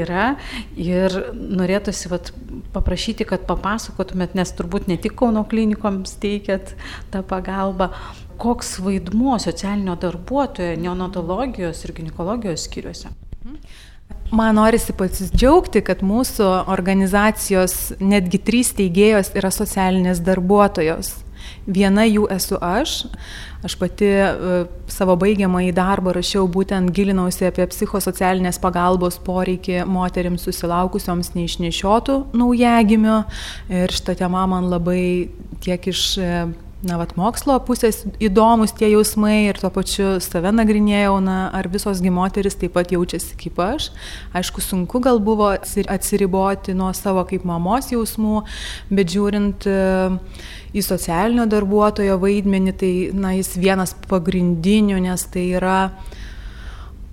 yra 0.02 0.34
ir 0.76 1.14
norėtųsi 1.32 2.10
vat, 2.12 2.32
paprašyti, 2.74 3.26
kad 3.28 3.46
papasakotumėt, 3.48 4.34
nes 4.38 4.54
turbūt 4.56 4.90
ne 4.90 4.98
tik 5.00 5.16
Kauno 5.18 5.46
klinikoms 5.48 6.18
teikėt 6.22 6.74
tą 7.14 7.22
pagalbą, 7.26 7.92
koks 8.40 8.76
vaidmuo 8.84 9.38
socialinio 9.42 9.96
darbuotojo 10.00 10.74
neonatologijos 10.80 11.86
ir 11.86 11.96
gynekologijos 12.00 12.66
skyriuose. 12.68 13.14
Man 14.30 14.56
norisi 14.58 14.94
pasidžiaugti, 14.96 15.82
kad 15.86 16.02
mūsų 16.02 16.46
organizacijos 16.72 17.94
netgi 18.02 18.40
trys 18.42 18.72
teigėjos 18.74 19.30
yra 19.38 19.52
socialinės 19.54 20.18
darbuotojos. 20.26 21.12
Viena 21.66 22.02
jų 22.06 22.26
esu 22.34 22.58
aš. 22.62 23.04
Aš 23.66 23.76
pati 23.78 24.06
e, 24.06 24.58
savo 24.90 25.16
baigiamą 25.18 25.62
į 25.68 25.72
darbą 25.74 26.12
rašiau 26.14 26.46
būtent 26.50 26.90
gilinausi 26.94 27.46
apie 27.48 27.66
psichosocialinės 27.70 28.58
pagalbos 28.62 29.18
poreikį 29.26 29.84
moteriams 29.90 30.46
susilaukusioms 30.46 31.32
neišnešiotų 31.34 32.20
naujagimių. 32.36 33.18
Ir 33.82 33.94
šitą 33.94 34.18
temą 34.22 34.46
man 34.50 34.70
labai 34.70 35.30
tiek 35.62 35.90
iš 35.90 36.06
e, 36.18 36.32
na, 36.86 36.96
vat, 37.00 37.14
mokslo 37.18 37.56
pusės 37.66 38.04
įdomus 38.22 38.74
tie 38.76 38.88
jausmai 38.92 39.48
ir 39.48 39.58
tuo 39.60 39.70
pačiu 39.74 40.16
save 40.22 40.52
nagrinėjau, 40.54 41.18
na, 41.24 41.36
ar 41.56 41.68
visos 41.72 42.00
gimoteris 42.04 42.58
taip 42.60 42.76
pat 42.76 42.92
jaučiasi 42.94 43.36
kaip 43.40 43.58
aš. 43.62 43.90
Aišku, 44.36 44.62
sunku 44.64 45.00
gal 45.04 45.20
buvo 45.24 45.50
atsiriboti 45.52 46.76
nuo 46.78 46.92
savo 46.96 47.26
kaip 47.28 47.46
mamos 47.48 47.90
jausmų, 47.92 48.44
bet 48.94 49.12
žiūrint 49.12 49.66
e, 49.70 49.76
į 50.76 50.86
socialinio 50.86 51.48
darbuotojo 51.50 52.18
vaidmenį, 52.22 52.76
tai, 52.80 52.92
na, 53.16 53.34
jis 53.36 53.56
vienas 53.60 53.96
pagrindinių, 54.08 55.00
nes 55.08 55.26
tai 55.32 55.48
yra 55.58 55.80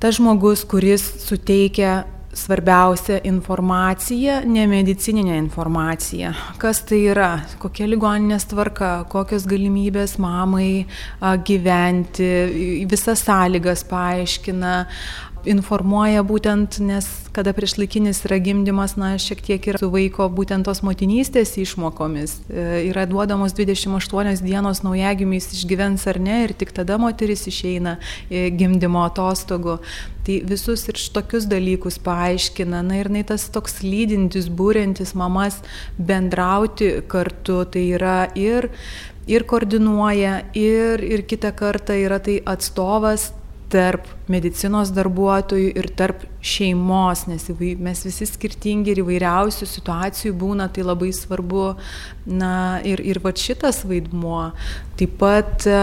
tas 0.04 0.20
žmogus, 0.20 0.66
kuris 0.68 1.06
suteikia 1.24 2.04
svarbiausia 2.38 3.20
informacija, 3.28 4.40
nemedicininė 4.46 5.36
informacija. 5.38 6.34
Kas 6.62 6.82
tai 6.90 7.04
yra, 7.12 7.32
kokia 7.62 7.88
ligoninės 7.90 8.48
tvarka, 8.52 8.94
kokios 9.12 9.48
galimybės 9.50 10.18
mamai 10.22 10.86
gyventi, 11.48 12.30
visas 12.90 13.24
sąlygas 13.28 13.86
paaiškina, 13.90 14.74
informuoja 15.50 16.24
būtent, 16.26 16.80
nes 16.84 17.08
kada 17.36 17.54
priešlaikinis 17.56 18.22
yra 18.28 18.38
gimdymas, 18.44 18.96
na, 19.00 19.14
šiek 19.20 19.42
tiek 19.44 19.68
ir 19.68 19.80
su 19.82 19.90
vaiko 19.94 20.30
būtent 20.32 20.68
tos 20.68 20.84
motinystės 20.86 21.56
išmokomis. 21.62 22.36
E, 22.48 22.66
yra 22.90 23.06
duodamos 23.10 23.56
28 23.58 24.44
dienos 24.46 24.84
naujagimiais 24.86 25.50
išgyvens 25.56 26.08
ar 26.12 26.20
ne 26.24 26.44
ir 26.46 26.56
tik 26.58 26.74
tada 26.76 27.00
moteris 27.02 27.48
išeina 27.52 27.98
gimdymo 28.30 29.04
atostogų. 29.10 29.80
Tai 30.24 30.36
visus 30.48 30.86
ir 30.88 31.00
šitokius 31.00 31.50
dalykus 31.52 32.00
paaiškina. 32.04 32.80
Na 32.86 33.02
ir 33.02 33.12
jinai 33.12 33.26
tas 33.28 33.50
toks 33.52 33.82
lydintis, 33.84 34.48
būrintis 34.48 35.12
mamas 35.20 35.60
bendrauti 35.98 37.02
kartu, 37.12 37.64
tai 37.68 37.90
yra 37.98 38.20
ir 38.40 38.72
ir 39.28 39.46
koordinuoja, 39.48 40.42
ir, 40.58 41.04
ir 41.04 41.24
kitą 41.28 41.54
kartą 41.56 41.96
yra 41.96 42.20
tai 42.24 42.42
atstovas 42.44 43.32
tarp 43.74 44.06
medicinos 44.32 44.92
darbuotojų 44.96 45.74
ir 45.76 45.90
tarp 45.98 46.24
šeimos, 46.44 47.26
nes 47.28 47.48
mes 47.80 48.04
visi 48.06 48.28
skirtingi 48.28 48.94
ir 48.94 49.04
įvairiausių 49.04 49.68
situacijų 49.68 50.36
būna, 50.40 50.70
tai 50.74 50.86
labai 50.88 51.12
svarbu. 51.16 51.74
Na 52.24 52.80
ir, 52.88 53.02
ir 53.04 53.18
va 53.20 53.34
šitas 53.36 53.82
vaidmuo. 53.84 54.54
Taip 54.96 55.18
pat 55.20 55.66
e, 55.68 55.80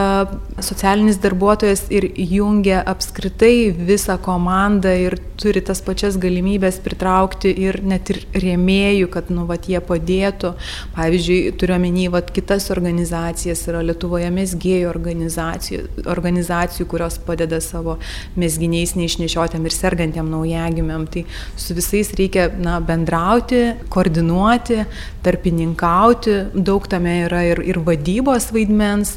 socialinis 0.65 1.19
darbuotojas 1.21 1.83
ir 1.93 2.07
jungia 2.17 2.79
apskritai 2.89 3.75
visą 3.77 4.17
komandą 4.23 4.95
ir 4.97 5.19
turi 5.41 5.61
tas 5.65 5.83
pačias 5.85 6.17
galimybės 6.21 6.79
pritraukti 6.85 7.53
ir 7.65 7.81
net 7.85 8.13
ir 8.15 8.23
rėmėjų, 8.33 9.11
kad 9.13 9.29
nu, 9.35 9.45
vat, 9.51 9.69
jie 9.69 9.83
padėtų. 9.85 10.55
Pavyzdžiui, 10.97 11.39
turiuomenį 11.61 12.09
kitas 12.33 12.71
organizacijas, 12.73 13.67
yra 13.69 13.83
Lietuvoje 13.85 14.31
mesgėjų 14.33 14.89
organizacijų, 14.89 15.83
organizacijų, 16.09 16.89
kurios 16.89 17.21
padeda 17.27 17.61
savo 17.61 17.99
mesginiais 18.39 18.95
neišnešiotėm 18.99 19.67
ir 19.67 19.75
sergantėm 19.75 20.31
naujagimiam. 20.31 21.07
Tai 21.11 21.25
su 21.59 21.77
visais 21.77 22.13
reikia 22.19 22.49
na, 22.59 22.79
bendrauti, 22.85 23.63
koordinuoti, 23.93 24.85
tarpininkauti, 25.25 26.37
daug 26.55 26.87
tame 26.91 27.21
yra 27.27 27.45
ir, 27.53 27.65
ir 27.67 27.81
vadybos 27.87 28.51
vaidmens. 28.55 29.17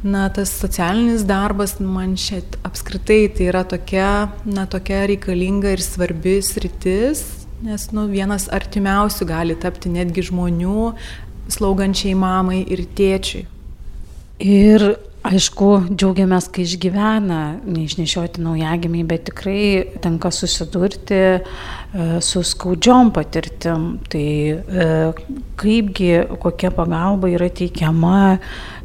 Na, 0.00 0.30
tas 0.32 0.48
socialinis 0.56 1.26
darbas 1.28 1.74
man 1.76 2.14
šiat 2.16 2.56
apskritai 2.64 3.26
tai 3.36 3.50
yra 3.50 3.66
tokia, 3.68 4.30
na, 4.48 4.64
tokia 4.64 5.02
reikalinga 5.10 5.74
ir 5.74 5.82
svarbi 5.84 6.38
sritis, 6.40 7.20
nes 7.60 7.84
nu, 7.92 8.06
vienas 8.08 8.48
artimiausių 8.48 9.28
gali 9.28 9.58
tapti 9.60 9.92
netgi 9.92 10.24
žmonių, 10.30 10.94
slaugančiai 11.52 12.16
mamai 12.16 12.62
ir 12.64 12.86
tėčiui. 12.96 13.44
Ir 14.40 14.86
Aišku, 15.20 15.66
džiaugiamės, 15.92 16.46
kai 16.48 16.62
išgyvena 16.64 17.40
neišnešioti 17.68 18.40
naujagimiai, 18.40 19.04
bet 19.04 19.26
tikrai 19.28 19.98
tenka 20.00 20.30
susidurti 20.32 21.18
e, 21.20 21.42
su 22.24 22.40
skaudžiom 22.40 23.12
patirtim. 23.12 23.84
Tai 24.08 24.24
e, 24.24 24.88
kaipgi, 25.60 26.10
kokia 26.40 26.72
pagalba 26.72 27.28
yra 27.34 27.50
teikiama 27.52 28.38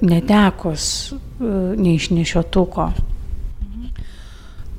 netekus 0.03 0.89
e, 1.15 1.17
neišnešiotuko. 1.79 2.91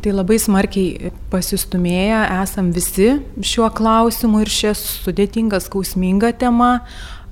Tai 0.04 0.12
labai 0.12 0.36
smarkiai 0.38 1.08
pasistumėję 1.32 2.20
esam 2.36 2.68
visi 2.76 3.14
šiuo 3.40 3.72
klausimu 3.74 4.44
ir 4.44 4.52
šia 4.52 4.76
sudėtinga, 4.76 5.64
skausminga 5.64 6.36
tema. 6.36 6.74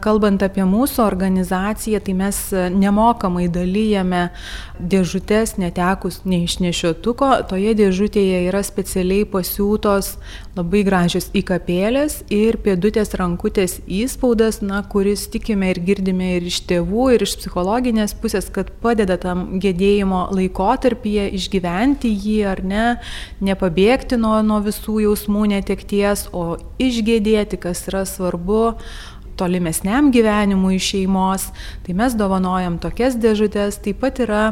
Kalbant 0.05 0.43
apie 0.45 0.67
mūsų 0.69 1.01
organizaciją, 1.01 2.03
tai 2.05 2.13
mes 2.19 2.39
nemokamai 2.53 3.47
dalyjame 3.49 4.27
dėžutės 4.77 5.55
netekus 5.57 6.19
neišnešiotuko. 6.29 7.31
Toje 7.49 7.73
dėžutėje 7.79 8.43
yra 8.51 8.61
specialiai 8.67 9.25
pasiūtos 9.25 10.11
labai 10.59 10.83
gražios 10.85 11.31
įkapėlės 11.33 12.19
ir 12.35 12.59
pėdutės 12.61 13.15
rankutės 13.17 13.79
įspaudas, 13.89 14.61
na, 14.61 14.83
kuris 14.85 15.25
tikime 15.33 15.73
ir 15.73 15.81
girdime 15.87 16.35
ir 16.37 16.51
iš 16.53 16.61
tėvų, 16.69 17.09
ir 17.17 17.25
iš 17.25 17.39
psichologinės 17.41 18.13
pusės, 18.21 18.51
kad 18.53 18.75
padeda 18.85 19.17
tam 19.23 19.57
gedėjimo 19.63 20.27
laikotarpyje 20.37 21.31
išgyventi 21.41 22.13
jį 22.13 22.37
ar 22.53 22.61
ne, 22.61 22.85
nepabėgti 23.41 24.21
nuo, 24.21 24.37
nuo 24.45 24.61
visų 24.69 25.01
jausmų 25.07 25.49
netekties, 25.57 26.29
o 26.37 26.59
išgėdėti, 26.83 27.63
kas 27.65 27.87
yra 27.89 28.05
svarbu, 28.09 28.75
tolimesniam 29.39 30.11
gyvenimui 30.15 30.79
šeimos, 30.83 31.49
tai 31.87 31.97
mes 31.99 32.17
dovanojam 32.19 32.79
tokias 32.83 33.19
dėžutės. 33.21 33.81
Taip 33.85 34.01
pat 34.03 34.21
yra 34.25 34.43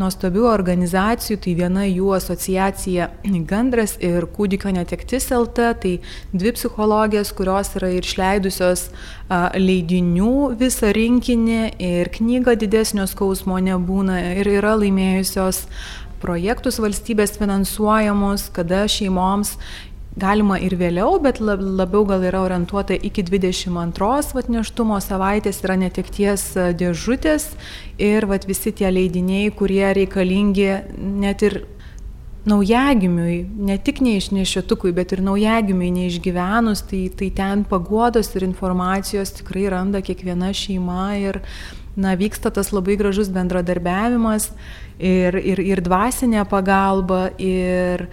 nuostabių 0.00 0.46
organizacijų, 0.50 1.38
tai 1.44 1.56
viena 1.58 1.86
jų 1.88 2.12
asociacija 2.18 3.10
Gandras 3.46 3.96
ir 4.04 4.28
Kūdikio 4.36 4.72
netektis 4.76 5.30
LT, 5.34 5.68
tai 5.82 5.94
dvi 6.32 6.54
psichologės, 6.56 7.32
kurios 7.36 7.74
yra 7.78 7.92
ir 7.94 8.06
išleidusios 8.06 8.88
leidinių 9.58 10.56
visą 10.58 10.92
rinkinį 10.94 11.60
ir 11.82 12.10
knygą 12.14 12.56
didesnio 12.60 13.06
skausmo 13.10 13.58
nebūna 13.62 14.20
ir 14.40 14.50
yra 14.58 14.76
laimėjusios 14.78 15.64
projektus 16.20 16.80
valstybės 16.80 17.36
finansuojamus, 17.38 18.48
kada 18.56 18.84
šeimoms 18.90 19.56
galima 20.16 20.56
ir 20.62 20.76
vėliau, 20.80 21.18
bet 21.20 21.40
labiau 21.44 22.04
gal 22.08 22.24
yra 22.24 22.40
orientuota 22.46 22.96
iki 22.96 23.24
22 23.26 24.32
vat, 24.36 24.50
neštumo 24.52 24.98
savaitės 25.04 25.60
yra 25.64 25.76
netekties 25.80 26.48
dėžutės 26.80 27.50
ir 28.00 28.26
vat, 28.30 28.48
visi 28.48 28.72
tie 28.72 28.88
leidiniai, 28.92 29.52
kurie 29.52 29.84
reikalingi 29.96 30.70
net 30.96 31.44
ir 31.44 31.62
naujagimiui, 32.46 33.40
ne 33.68 33.76
tik 33.82 34.00
neišnešiotukui, 34.06 34.92
bet 34.94 35.12
ir 35.16 35.22
naujagimiui 35.26 35.90
neišgyvenus, 35.96 36.84
tai, 36.88 37.06
tai 37.10 37.30
ten 37.34 37.64
paguodos 37.66 38.30
ir 38.38 38.46
informacijos 38.46 39.34
tikrai 39.40 39.66
randa 39.74 40.00
kiekviena 40.04 40.52
šeima 40.54 41.10
ir 41.18 41.40
na, 41.98 42.14
vyksta 42.16 42.52
tas 42.54 42.70
labai 42.76 42.96
gražus 43.00 43.32
bendradarbiavimas 43.34 44.50
ir, 44.96 45.36
ir, 45.42 45.62
ir 45.74 45.82
dvasinė 45.84 46.46
pagalba 46.48 47.32
ir, 47.42 48.06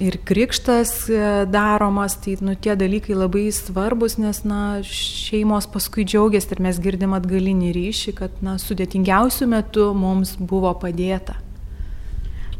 ir 0.00 0.16
krikštas 0.24 0.92
e, 1.08 1.20
daromas, 1.46 2.16
tai 2.24 2.36
nu, 2.40 2.54
tie 2.56 2.74
dalykai 2.78 3.14
labai 3.14 3.48
svarbus, 3.54 4.16
nes 4.20 4.42
na, 4.48 4.80
šeimos 4.86 5.68
paskui 5.70 6.06
džiaugiasi 6.08 6.54
ir 6.56 6.64
mes 6.64 6.80
girdim 6.82 7.14
atgalinį 7.16 7.74
ryšį, 7.76 8.16
kad 8.22 8.40
na, 8.44 8.56
sudėtingiausių 8.62 9.50
metų 9.52 9.92
mums 9.98 10.34
buvo 10.40 10.72
padėta. 10.80 11.36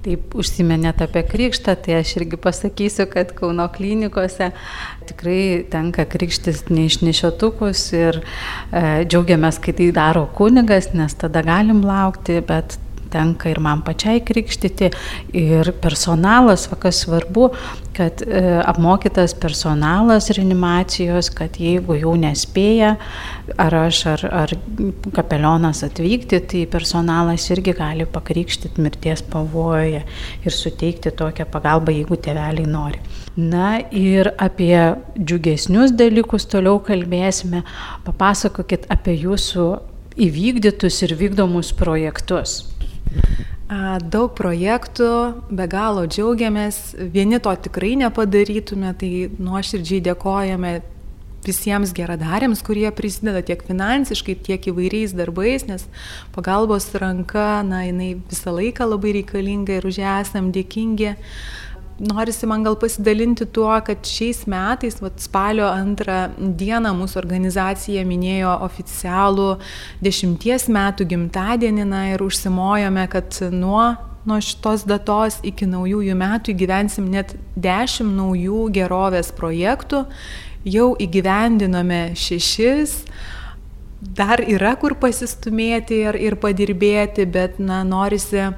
Taip 0.01 0.33
užsiminėt 0.41 1.03
apie 1.05 1.21
krikštą, 1.29 1.75
tai 1.85 1.99
aš 1.99 2.15
irgi 2.17 2.39
pasakysiu, 2.41 3.05
kad 3.11 3.35
Kauno 3.37 3.67
klinikose 3.73 4.49
tikrai 5.11 5.67
tenka 5.69 6.07
krikštis 6.09 6.63
neišnešiotukus 6.73 7.83
ir 7.99 8.21
e, 8.23 8.85
džiaugiamės, 9.05 9.61
kai 9.61 9.77
tai 9.77 9.91
daro 9.97 10.25
kunigas, 10.37 10.95
nes 10.97 11.17
tada 11.21 11.45
galim 11.45 11.85
laukti, 11.85 12.41
bet 12.49 12.79
tenka 13.13 13.51
ir 13.51 13.61
man 13.63 13.85
pačiai 13.87 14.23
krikštyti, 14.25 14.91
ir 15.37 15.73
personalas, 15.83 16.67
va 16.71 16.79
kas 16.81 17.03
svarbu, 17.05 17.51
kad 17.97 18.23
e, 18.23 18.63
apmokytas 18.65 19.35
personalas 19.35 20.31
reanimacijos, 20.33 21.31
kad 21.37 21.59
jeigu 21.61 21.99
jau 21.99 22.15
nespėja, 22.19 22.95
ar 23.61 23.77
aš, 23.83 24.03
ar, 24.15 24.25
ar 24.45 24.55
kapelionas 25.17 25.83
atvykti, 25.87 26.41
tai 26.53 26.65
personalas 26.71 27.49
irgi 27.53 27.75
gali 27.77 28.07
pakrikštyti 28.09 28.81
mirties 28.81 29.25
pavojoje 29.33 30.05
ir 30.47 30.57
suteikti 30.57 31.13
tokią 31.19 31.49
pagalbą, 31.53 31.95
jeigu 31.99 32.17
tėveliai 32.17 32.69
nori. 32.71 33.03
Na 33.37 33.79
ir 33.95 34.33
apie 34.39 34.75
džiugesnius 35.19 35.95
dalykus 35.97 36.49
toliau 36.51 36.81
kalbėsime. 36.85 37.63
Papasakokit 38.07 38.89
apie 38.91 39.15
jūsų 39.21 39.71
įvykdytus 40.21 41.05
ir 41.07 41.17
vykdomus 41.21 41.73
projektus. 41.77 42.70
Daug 44.11 44.33
projektų, 44.35 45.11
be 45.55 45.67
galo 45.71 46.03
džiaugiamės, 46.11 46.97
vieni 46.99 47.39
to 47.43 47.53
tikrai 47.69 47.93
nepadarytume, 48.01 48.91
tai 48.99 49.29
nuoširdžiai 49.39 50.03
dėkojame 50.09 50.81
visiems 51.47 51.95
geradariams, 51.97 52.65
kurie 52.67 52.91
prisideda 52.93 53.45
tiek 53.47 53.63
finansiškai, 53.65 54.35
tiek 54.49 54.67
įvairiais 54.73 55.15
darbais, 55.17 55.65
nes 55.71 55.87
pagalbos 56.35 56.91
ranka, 56.99 57.63
na, 57.65 57.85
jinai 57.87 58.17
visą 58.29 58.53
laiką 58.59 58.91
labai 58.91 59.15
reikalinga 59.21 59.79
ir 59.79 59.89
už 59.89 60.03
ją 60.03 60.19
esam 60.27 60.51
dėkingi. 60.57 61.15
Uh, 61.15 61.70
norisi 62.01 62.47
man 62.49 62.65
gal 62.65 62.77
pasidalinti 62.81 63.47
tuo, 63.53 63.73
kad 63.85 64.07
šiais 64.09 64.47
metais, 64.51 64.99
vat, 65.03 65.21
spalio 65.21 65.69
antrą 65.69 66.31
dieną 66.39 66.95
mūsų 66.97 67.21
organizacija 67.21 68.05
minėjo 68.09 68.57
oficialų 68.67 69.51
dešimties 70.05 70.69
metų 70.73 71.09
gimtadienį 71.13 71.89
na, 71.91 72.05
ir 72.15 72.25
užsimojome, 72.25 73.09
kad 73.13 73.43
nuo 73.53 73.91
nuo 74.25 74.37
šitos 74.45 74.85
datos 74.85 75.39
iki 75.49 75.65
naujųjų 75.65 76.15
metų 76.21 76.53
įgyvensim 76.53 77.07
net 77.09 77.33
dešimt 77.57 78.13
naujų 78.19 78.67
gerovės 78.77 79.31
projektų, 79.33 80.05
jau 80.69 80.91
įgyvendinome 81.01 82.11
šešis, 82.21 82.99
dar 84.01 84.43
yra 84.45 84.75
kur 84.81 84.97
pasistumėti 85.01 86.03
ir, 86.05 86.21
ir 86.21 86.37
padirbėti, 86.41 87.25
bet 87.25 87.59
na, 87.61 87.81
norisi 87.85 88.51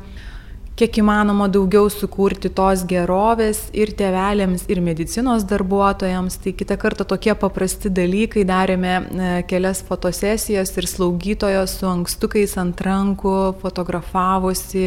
kiek 0.78 0.98
įmanoma 1.02 1.48
daugiau 1.52 1.90
sukurti 1.92 2.50
tos 2.52 2.84
gerovės 2.88 3.66
ir 3.76 3.92
tėvelėms, 3.98 4.64
ir 4.72 4.80
medicinos 4.84 5.44
darbuotojams. 5.48 6.38
Tai 6.42 6.54
kitą 6.56 6.78
kartą 6.80 7.06
tokie 7.08 7.34
paprasti 7.38 7.92
dalykai 7.92 8.46
darėme 8.48 8.94
e, 8.96 9.30
kelias 9.50 9.82
fotosesijas 9.86 10.72
ir 10.80 10.88
slaugytojos 10.88 11.76
su 11.80 11.88
ankstukais 11.90 12.56
ant 12.60 12.80
rankų 12.86 13.36
fotografavosi 13.62 14.86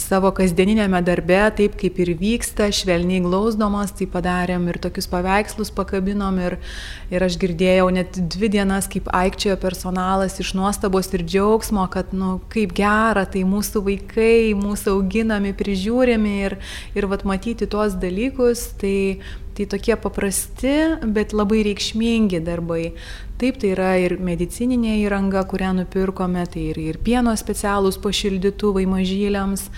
savo 0.00 0.30
kasdieninėme 0.34 0.98
darbe, 1.06 1.38
taip 1.56 1.76
kaip 1.78 1.98
ir 2.02 2.12
vyksta, 2.18 2.66
švelniai 2.74 3.22
glausdomas, 3.24 3.92
tai 3.94 4.08
padarėm 4.10 4.66
ir 4.70 4.78
tokius 4.82 5.06
paveikslus 5.10 5.70
pakabinom 5.74 6.40
ir, 6.42 6.58
ir 7.14 7.24
aš 7.24 7.38
girdėjau 7.42 7.86
net 7.94 8.18
dvi 8.34 8.50
dienas, 8.56 8.88
kaip 8.90 9.08
aikčiojo 9.14 9.56
personalas 9.62 10.40
iš 10.42 10.54
nuostabos 10.58 11.12
ir 11.14 11.24
džiaugsmo, 11.26 11.86
kad, 11.94 12.12
nu, 12.16 12.36
kaip 12.52 12.74
gera, 12.76 13.24
tai 13.30 13.44
mūsų 13.48 13.84
vaikai, 13.88 14.52
mūsų 14.58 14.98
auginami, 14.98 15.54
prižiūrimi 15.56 16.36
ir, 16.48 16.58
ir 16.98 17.08
vat 17.10 17.26
matyti 17.28 17.70
tuos 17.70 17.94
dalykus, 18.00 18.72
tai 18.80 18.96
Tai 19.54 19.66
tokie 19.70 19.94
paprasti, 20.02 20.72
bet 21.14 21.30
labai 21.30 21.60
reikšmingi 21.62 22.40
darbai. 22.42 22.88
Taip, 23.38 23.60
tai 23.62 23.70
yra 23.70 23.92
ir 24.02 24.16
medicininė 24.22 24.96
įranga, 25.04 25.44
kurią 25.46 25.70
nupirkome, 25.78 26.42
tai 26.50 26.64
ir, 26.72 26.80
ir 26.82 26.98
pieno 27.02 27.30
specialūs 27.38 28.00
pašildytuvai 28.02 28.82
mažyliams, 28.90 29.68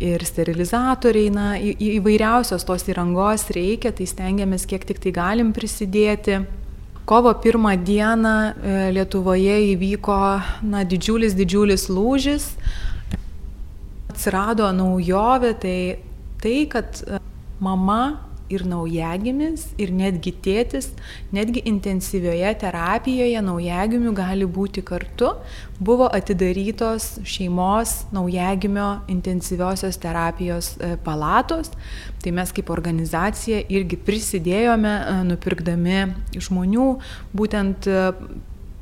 ir 0.00 0.24
sterilizatoriai, 0.24 1.28
na, 1.34 1.48
į, 1.60 1.74
įvairiausios 1.98 2.64
tos 2.68 2.88
įrangos 2.88 3.48
reikia, 3.52 3.92
tai 3.92 4.08
stengiamės 4.08 4.64
kiek 4.68 4.88
tik 4.88 5.04
tai 5.04 5.12
galim 5.16 5.52
prisidėti. 5.56 6.40
Kovo 7.08 7.32
pirmą 7.40 7.74
dieną 7.84 8.34
e, 8.48 8.80
Lietuvoje 8.96 9.60
įvyko 9.74 10.20
na, 10.68 10.84
didžiulis, 10.88 11.36
didžiulis 11.36 11.88
lūžis. 11.92 12.50
Atsirado 14.08 14.68
naujovė, 14.76 15.54
tai 15.60 15.78
tai, 16.40 16.66
kad 16.70 17.02
e, 17.06 17.20
mama 17.60 18.27
ir 18.52 18.64
naujagimis, 18.68 19.68
ir 19.80 19.92
netgi 19.94 20.32
tėtis, 20.44 20.90
netgi 21.34 21.62
intensyvioje 21.68 22.50
terapijoje 22.62 23.42
naujagimių 23.44 24.12
gali 24.16 24.48
būti 24.48 24.84
kartu, 24.86 25.34
buvo 25.80 26.08
atidarytos 26.14 27.18
šeimos 27.28 27.94
naujagimio 28.14 28.88
intensyviosios 29.12 30.00
terapijos 30.02 30.74
e, 30.78 30.96
palatos. 31.04 31.70
Tai 32.22 32.34
mes 32.34 32.52
kaip 32.54 32.70
organizacija 32.74 33.62
irgi 33.70 34.00
prisidėjome, 34.08 34.94
e, 34.98 35.16
nupirkdami 35.32 36.00
žmonių 36.48 36.90
būtent 37.36 37.86
e, 37.88 38.06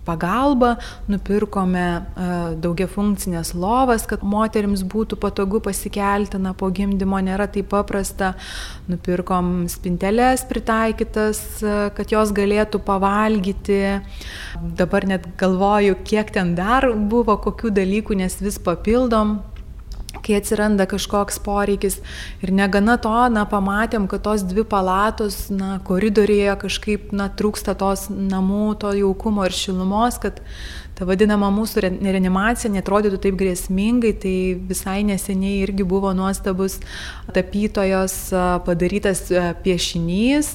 pagalba, 0.07 0.77
nupirkome 1.11 1.85
e, 1.87 2.29
daugia 2.63 2.87
funkcinės 2.91 3.53
lovas, 3.59 4.07
kad 4.09 4.23
moteriams 4.27 4.85
būtų 4.87 5.19
patogu 5.23 5.61
pasikelti, 5.65 6.41
na, 6.43 6.55
po 6.57 6.71
gimdymo 6.75 7.21
nėra 7.27 7.49
taip 7.53 7.73
paprasta, 7.75 8.35
nupirkom 8.91 9.67
spinteles 9.73 10.47
pritaikytas, 10.49 11.43
e, 11.63 11.77
kad 11.97 12.15
jos 12.15 12.33
galėtų 12.37 12.81
pavalgyti. 12.87 13.83
Dabar 14.79 15.09
net 15.11 15.27
galvoju, 15.41 15.99
kiek 16.07 16.33
ten 16.35 16.55
dar 16.59 16.89
buvo, 16.95 17.37
kokių 17.43 17.75
dalykų, 17.77 18.23
nes 18.23 18.41
vis 18.43 18.61
papildom 18.63 19.41
kai 20.25 20.39
atsiranda 20.39 20.87
kažkoks 20.89 21.39
poreikis. 21.45 21.99
Ir 22.45 22.53
negana 22.55 22.97
to, 23.03 23.15
na, 23.33 23.45
pamatėm, 23.49 24.09
kad 24.11 24.25
tos 24.27 24.45
dvi 24.47 24.65
palatos, 24.69 25.47
na, 25.53 25.77
koridorėje 25.87 26.57
kažkaip, 26.65 27.13
na, 27.17 27.29
trūksta 27.29 27.77
tos 27.79 28.09
namų, 28.11 28.75
to 28.83 28.95
jaukumo 28.97 29.47
ir 29.47 29.57
šilumos, 29.57 30.21
kad 30.23 30.41
ta 30.97 31.05
vadinama 31.05 31.51
mūsų 31.53 31.83
reanimacija 32.01 32.73
netrodytų 32.73 33.21
taip 33.21 33.37
grėsmingai, 33.37 34.15
tai 34.23 34.37
visai 34.57 35.03
neseniai 35.05 35.61
irgi 35.67 35.85
buvo 35.85 36.15
nuostabus 36.17 36.79
tapytojos 37.37 38.17
padarytas 38.65 39.27
piešinys 39.65 40.55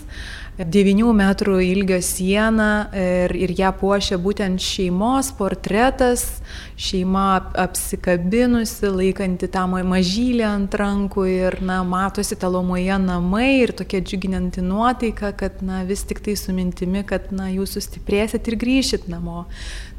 9 0.59 1.13
metrų 1.15 1.61
ilgio 1.63 1.97
siena 2.03 2.89
ir, 2.93 3.33
ir 3.33 3.53
ją 3.57 3.71
puošia 3.79 4.17
būtent 4.21 4.61
šeimos 4.61 5.31
portretas, 5.37 6.41
šeima 6.81 7.25
apsikabinusi, 7.61 8.89
laikanti 8.89 9.49
tą 9.51 9.67
mažylį 9.69 10.45
ant 10.47 10.77
rankų 10.81 11.25
ir, 11.29 11.57
na, 11.65 11.81
matosi 11.85 12.37
talomoje 12.39 12.97
namai 13.03 13.61
ir 13.61 13.75
tokia 13.77 14.01
džiuginanti 14.01 14.63
nuotaika, 14.65 15.31
kad, 15.37 15.61
na, 15.65 15.83
vis 15.87 16.03
tik 16.09 16.23
tai 16.25 16.35
su 16.39 16.55
mintimi, 16.57 17.03
kad, 17.07 17.29
na, 17.35 17.51
jūs 17.53 17.77
sustiprėsit 17.77 18.49
ir 18.49 18.57
grįšit 18.61 19.07
namo. 19.11 19.45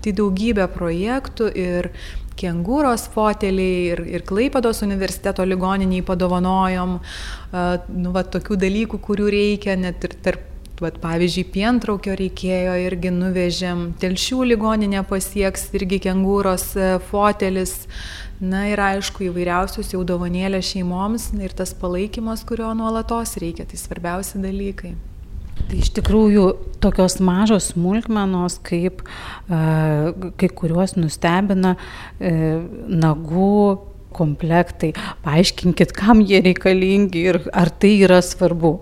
Tai 0.02 0.14
daugybė 0.18 0.66
projektų 0.74 1.52
ir 1.54 1.92
kengūros 2.38 3.06
foteliai 3.12 3.92
ir, 3.92 4.06
ir 4.18 4.26
Klaipados 4.26 4.82
universiteto 4.82 5.44
ligoniniai 5.46 6.02
padovanojom, 6.06 6.96
uh, 6.98 7.90
nu, 7.94 8.14
va, 8.14 8.24
tokių 8.26 8.58
dalykų, 8.64 8.98
kurių 9.06 9.28
reikia, 9.36 9.78
net 9.78 10.08
ir 10.08 10.16
tarp 10.24 10.51
Vat, 10.82 10.96
pavyzdžiui, 11.02 11.44
pientraukio 11.54 12.16
reikėjo, 12.18 12.72
irgi 12.88 13.12
nuvežėm, 13.14 13.84
telšių 14.02 14.48
ligoninė 14.50 15.04
pasieks, 15.06 15.68
irgi 15.78 16.00
kengūros 16.08 16.72
fotelis. 17.10 17.76
Na 18.42 18.64
ir 18.66 18.82
aišku, 18.82 19.28
įvairiausius 19.28 19.92
jau 19.94 20.00
dovanėlės 20.02 20.72
šeimoms 20.72 21.28
ir 21.38 21.54
tas 21.54 21.70
palaikymas, 21.78 22.42
kurio 22.48 22.72
nuolatos 22.74 23.36
reikia, 23.38 23.68
tai 23.70 23.78
svarbiausi 23.78 24.42
dalykai. 24.42 24.96
Tai 25.68 25.78
iš 25.78 25.92
tikrųjų 25.94 26.46
tokios 26.82 27.20
mažos 27.22 27.70
smulkmenos, 27.76 28.58
kaip 28.66 29.04
e, 29.04 29.60
kai 30.40 30.50
kuriuos 30.58 30.96
nustebina 30.98 31.76
e, 32.18 32.32
nagų 32.90 33.60
komplektai. 34.16 34.90
Paaiškinkit, 35.22 35.94
kam 35.96 36.24
jie 36.26 36.42
reikalingi 36.44 37.22
ir 37.30 37.40
ar 37.54 37.70
tai 37.70 37.94
yra 38.02 38.18
svarbu. 38.24 38.80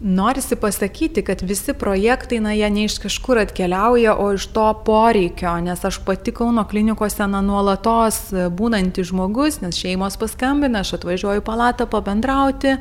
Norisi 0.00 0.56
pasakyti, 0.56 1.22
kad 1.22 1.40
visi 1.42 1.72
projektai, 1.74 2.38
na, 2.40 2.52
jie 2.54 2.68
ne 2.70 2.84
iš 2.86 3.00
kažkur 3.02 3.40
atkeliauja, 3.42 4.12
o 4.14 4.28
iš 4.36 4.44
to 4.54 4.66
poreikio, 4.86 5.56
nes 5.58 5.80
aš 5.84 5.96
pati 6.06 6.30
Kauno 6.30 6.62
klinikose, 6.70 7.26
na, 7.26 7.40
nuolatos 7.42 8.20
būnanti 8.30 9.02
žmogus, 9.02 9.56
nes 9.58 9.74
šeimos 9.74 10.14
paskambina, 10.20 10.84
aš 10.86 10.92
atvažiuoju 11.00 11.42
palatą 11.42 11.88
pabendrauti, 11.90 12.76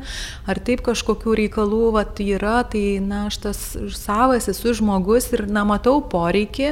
ar 0.45 0.61
taip 0.61 0.83
kažkokių 0.85 1.33
reikalų, 1.39 1.79
va, 1.95 2.03
tai 2.05 2.27
yra, 2.35 2.59
tai, 2.69 2.83
na, 3.01 3.23
aš 3.31 3.39
tas 3.47 3.61
savas 3.97 4.45
esu 4.53 4.75
žmogus 4.77 5.31
ir, 5.33 5.47
na, 5.49 5.63
matau 5.65 6.03
poreikį 6.05 6.67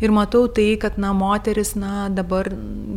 ir 0.00 0.14
matau 0.16 0.46
tai, 0.48 0.70
kad, 0.80 0.96
na, 0.96 1.12
moteris, 1.12 1.74
na, 1.76 2.08
dabar 2.08 2.48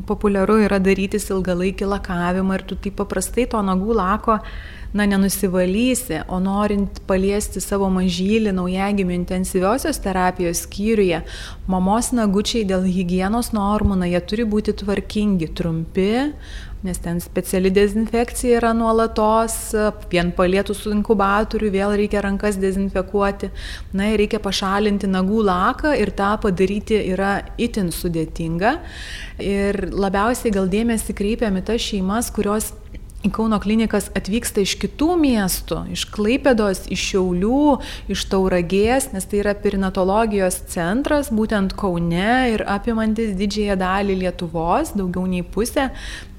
populiaru 0.07 0.61
yra 0.69 0.79
darytis 0.79 1.27
ilgalaikį 1.35 1.91
lakavimą 1.97 2.61
ir 2.61 2.65
tu 2.71 2.79
taip 2.79 2.95
paprastai 3.03 3.43
to 3.51 3.59
nagų 3.59 3.99
lako 3.99 4.39
na, 4.93 5.07
nenusivalysi, 5.09 6.23
o 6.29 6.39
norint 6.43 7.01
paliesti 7.09 7.61
savo 7.63 7.89
mažylį 7.93 8.53
naujagimių 8.55 9.15
intensyviosios 9.19 10.01
terapijos 10.03 10.65
skyriuje, 10.67 11.23
mamos 11.67 12.11
nagučiai 12.13 12.67
dėl 12.69 12.85
hygienos 12.85 13.53
normų, 13.55 13.97
na, 14.03 14.11
jie 14.11 14.21
turi 14.21 14.45
būti 14.49 14.75
tvarkingi, 14.83 15.49
trumpi, 15.57 16.11
nes 16.83 16.99
ten 16.99 17.21
speciali 17.23 17.71
dezinfekcija 17.71 18.59
yra 18.59 18.73
nuolatos, 18.75 19.55
vien 20.11 20.33
palėtų 20.35 20.75
su 20.75 20.91
inkubatoriu, 20.91 21.71
vėl 21.71 21.95
reikia 21.95 22.21
rankas 22.25 22.59
dezinfekuoti, 22.59 23.49
na 23.95 24.11
ir 24.11 24.19
reikia 24.19 24.41
pašalinti 24.43 25.07
nagų 25.07 25.45
laką 25.47 25.95
ir 25.95 26.11
tą 26.17 26.33
padaryti 26.43 26.99
yra 27.15 27.37
itin 27.57 27.89
sudėtinga. 27.95 28.75
Ir 29.39 29.79
labiausiai 29.95 30.51
gal 30.53 30.67
dėmesį 30.69 31.15
kreipiam 31.15 31.55
į 31.61 31.65
tas 31.71 31.87
šeimas, 31.87 32.33
kurios 32.35 32.73
į 33.23 33.31
Kauno 33.33 33.57
klinikas 33.63 34.09
atvyksta 34.17 34.63
iš 34.63 34.75
kitų 34.81 35.13
miestų, 35.21 35.79
iš 35.95 36.03
Klaipėdos, 36.11 36.83
iš 36.91 37.05
Šiaulių, 37.13 37.77
iš 38.11 38.25
Tauragės, 38.31 39.09
nes 39.13 39.27
tai 39.29 39.39
yra 39.39 39.53
perinatologijos 39.55 40.59
centras, 40.73 41.31
būtent 41.33 41.75
Kaune 41.79 42.51
ir 42.51 42.65
apimantis 42.67 43.33
didžiąją 43.39 43.77
dalį 43.79 44.19
Lietuvos, 44.25 44.93
daugiau 44.97 45.25
nei 45.29 45.43
pusę. 45.43 45.89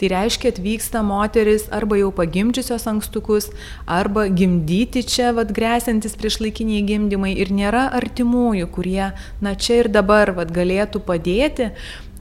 Tai 0.01 0.13
reiškia, 0.13 0.53
atvyksta 0.53 1.05
moteris 1.07 1.67
arba 1.73 1.99
jau 2.01 2.11
pagimdžiusios 2.15 2.85
ankstukus, 2.91 3.49
arba 3.89 4.29
gimdyti 4.29 5.07
čia, 5.09 5.33
vad 5.37 5.55
grėsintis 5.57 6.19
priešlaikiniai 6.21 6.85
gimdymai 6.85 7.33
ir 7.41 7.53
nėra 7.55 7.89
artimųjų, 7.97 8.69
kurie, 8.75 9.13
na 9.41 9.57
čia 9.57 9.85
ir 9.85 9.93
dabar, 9.95 10.35
vad 10.37 10.53
galėtų 10.53 11.01
padėti. 11.09 11.73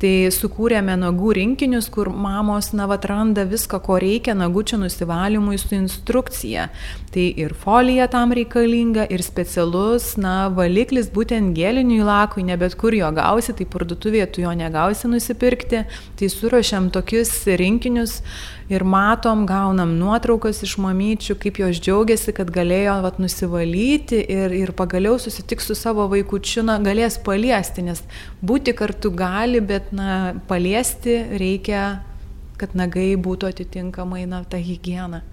Tai 0.04 0.28
sukūrėme 0.36 0.98
nagų 1.00 1.30
rinkinius, 1.38 1.86
kur 1.88 2.10
mamos, 2.12 2.74
na, 2.76 2.89
atranda 2.92 3.46
viską, 3.48 3.78
ko 3.86 3.96
reikia 4.04 4.34
nagučių 4.36 4.82
nusivalymui 4.82 5.56
su 5.62 5.78
instrukcija. 5.78 6.66
Tai 7.13 7.24
ir 7.39 7.54
folija 7.56 8.10
tam 8.12 8.34
reikalinga, 8.36 9.06
ir 9.08 9.24
specialus, 9.24 10.18
na, 10.20 10.50
valiklis 10.52 11.08
būtent 11.13 11.56
geliniui 11.56 12.02
lakui, 12.04 12.44
ne 12.44 12.58
bet 12.60 12.76
kur 12.76 12.92
jo 12.92 13.13
gausi, 13.16 13.56
tai 13.56 13.63
parduotuvėje 13.63 14.28
tu 14.36 14.44
jo 14.44 14.52
negausi 14.52 15.08
nusipirkti. 15.08 15.86
Tai 16.20 16.32
suruošiam 16.36 16.92
tokius 16.92 17.32
rinkinius 17.48 18.20
ir 18.73 18.83
matom, 18.88 19.45
gaunam 19.49 19.93
nuotraukas 19.99 20.63
iš 20.65 20.75
mamyčių, 20.81 21.36
kaip 21.41 21.59
jos 21.62 21.79
džiaugiasi, 21.83 22.33
kad 22.36 22.51
galėjo 22.53 22.97
vat, 23.05 23.19
nusivalyti 23.21 24.21
ir, 24.36 24.53
ir 24.57 24.73
pagaliau 24.77 25.19
susitiks 25.21 25.69
su 25.69 25.77
savo 25.77 26.07
vaikučiu, 26.12 26.65
na, 26.67 26.79
galės 26.83 27.19
paliesti, 27.23 27.86
nes 27.86 28.03
būti 28.41 28.75
kartu 28.77 29.13
gali, 29.15 29.62
bet, 29.63 29.91
na, 29.95 30.33
paliesti 30.49 31.19
reikia, 31.39 31.83
kad 32.62 32.75
nagai 32.77 33.13
būtų 33.19 33.51
atitinkamai, 33.53 34.25
na, 34.29 34.43
ta 34.47 34.62
hygiena. 34.62 35.23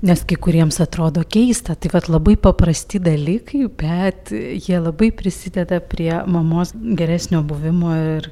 Nes 0.00 0.22
kai 0.24 0.38
kuriems 0.40 0.78
atrodo 0.80 1.20
keista, 1.28 1.74
tai 1.76 1.90
vad 1.92 2.06
labai 2.08 2.38
paprasti 2.40 3.02
dalykai, 3.04 3.66
bet 3.68 4.30
jie 4.32 4.78
labai 4.80 5.10
prisideda 5.12 5.82
prie 5.84 6.14
mamos 6.24 6.72
geresnio 6.72 7.42
buvimo. 7.44 7.92
Ir... 8.16 8.30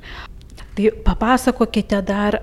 Tai 0.79 0.87
papasakokite 1.05 2.01
dar 2.07 2.39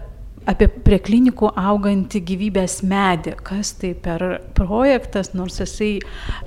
apie 0.49 0.67
prie 0.86 0.99
klinikų 1.01 1.51
augantį 1.58 2.21
gyvybės 2.29 2.79
medį. 2.86 3.36
Kas 3.45 3.73
tai 3.79 3.93
per 3.97 4.25
projektas, 4.58 5.34
nors 5.38 5.60
jisai 5.62 5.97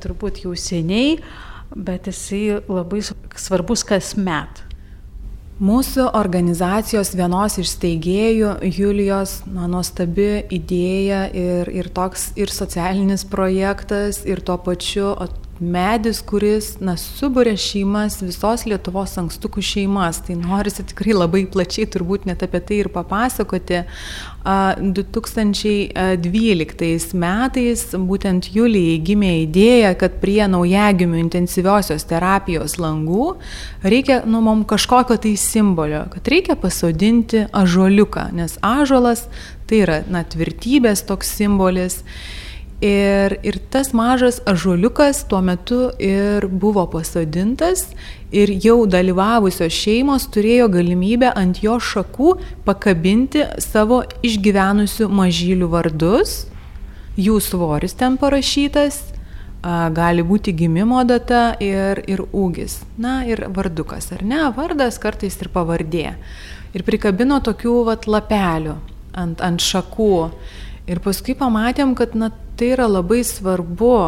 turbūt 0.03 0.45
jau 0.45 0.55
seniai, 0.59 1.19
bet 1.75 2.09
jisai 2.11 2.63
labai 2.69 3.03
svarbus 3.05 3.85
kasmet. 3.87 4.65
Mūsų 5.59 6.05
organizacijos 6.15 7.17
vienos 7.19 7.57
iš 7.59 7.73
steigėjų 7.73 8.53
Julijos 8.77 9.41
na, 9.51 9.67
nuostabi 9.67 10.45
idėja 10.55 11.25
ir, 11.35 11.71
ir 11.75 11.89
toks 11.91 12.29
ir 12.39 12.53
socialinis 12.55 13.25
projektas, 13.27 14.21
ir 14.23 14.39
tuo 14.47 14.55
pačiu 14.63 15.17
medis, 15.61 16.23
kuris, 16.25 16.81
na, 16.85 16.97
subūrė 16.99 17.57
šeimas, 17.59 18.23
visos 18.23 18.67
Lietuvos 18.69 19.19
ankstukų 19.21 19.63
šeimas. 19.65 20.21
Tai 20.27 20.35
norisi 20.41 20.83
tikrai 20.87 21.15
labai 21.17 21.47
plačiai 21.51 21.87
turbūt 21.91 22.27
net 22.29 22.43
apie 22.47 22.61
tai 22.65 22.77
ir 22.85 22.89
papasakoti. 22.95 23.79
2012 24.49 27.19
metais 27.21 27.81
būtent 27.93 28.49
Julijai 28.55 28.99
gimė 29.05 29.33
idėja, 29.43 29.91
kad 30.01 30.13
prie 30.23 30.47
naujagimių 30.49 31.19
intensyviosios 31.21 32.05
terapijos 32.09 32.79
langų 32.81 33.37
reikia, 33.85 34.23
nu, 34.25 34.41
mums 34.45 34.67
kažkokio 34.71 35.17
tai 35.21 35.37
simbolio, 35.37 36.09
kad 36.15 36.29
reikia 36.33 36.55
pasodinti 36.57 37.45
ažuoliuką, 37.53 38.33
nes 38.39 38.57
ažuolas 38.65 39.29
tai 39.69 39.77
yra, 39.85 40.01
na, 40.09 40.25
tvirtybės 40.25 41.05
toks 41.09 41.29
simbolis. 41.39 42.05
Ir, 42.79 43.35
ir 43.43 43.57
tas 43.75 43.91
mažas 43.91 44.37
ažuoliukas 44.47 45.25
tuo 45.27 45.41
metu 45.43 45.89
ir 45.99 46.47
buvo 46.47 46.85
pasodintas 46.87 47.89
ir 48.31 48.53
jau 48.63 48.85
dalyvavusios 48.87 49.75
šeimos 49.75 50.29
turėjo 50.31 50.69
galimybę 50.71 51.33
ant 51.35 51.59
jo 51.59 51.81
šakų 51.83 52.37
pakabinti 52.69 53.43
savo 53.59 54.05
išgyvenusių 54.23 55.09
mažylių 55.11 55.69
vardus, 55.73 56.45
jų 57.19 57.41
svoris 57.43 57.99
ten 57.99 58.15
parašytas, 58.21 59.01
gali 59.91 60.23
būti 60.23 60.55
gimimo 60.55 61.03
data 61.05 61.57
ir, 61.59 62.05
ir 62.07 62.23
ūgis, 62.31 62.79
na 62.99 63.25
ir 63.27 63.49
vardukas, 63.51 64.13
ar 64.15 64.23
ne, 64.23 64.45
vardas 64.55 65.01
kartais 65.03 65.35
ir 65.43 65.51
pavardė. 65.51 66.15
Ir 66.77 66.85
prikabino 66.87 67.41
tokių 67.43 67.75
vat 67.89 68.07
lapelių 68.07 68.77
ant, 69.19 69.41
ant 69.43 69.61
šakų. 69.61 70.31
Ir 70.89 71.03
paskui 71.05 71.35
pamatėm, 71.37 71.93
kad 71.99 72.15
na, 72.17 72.31
tai 72.57 72.73
yra 72.73 72.89
labai 72.89 73.21
svarbu. 73.27 73.99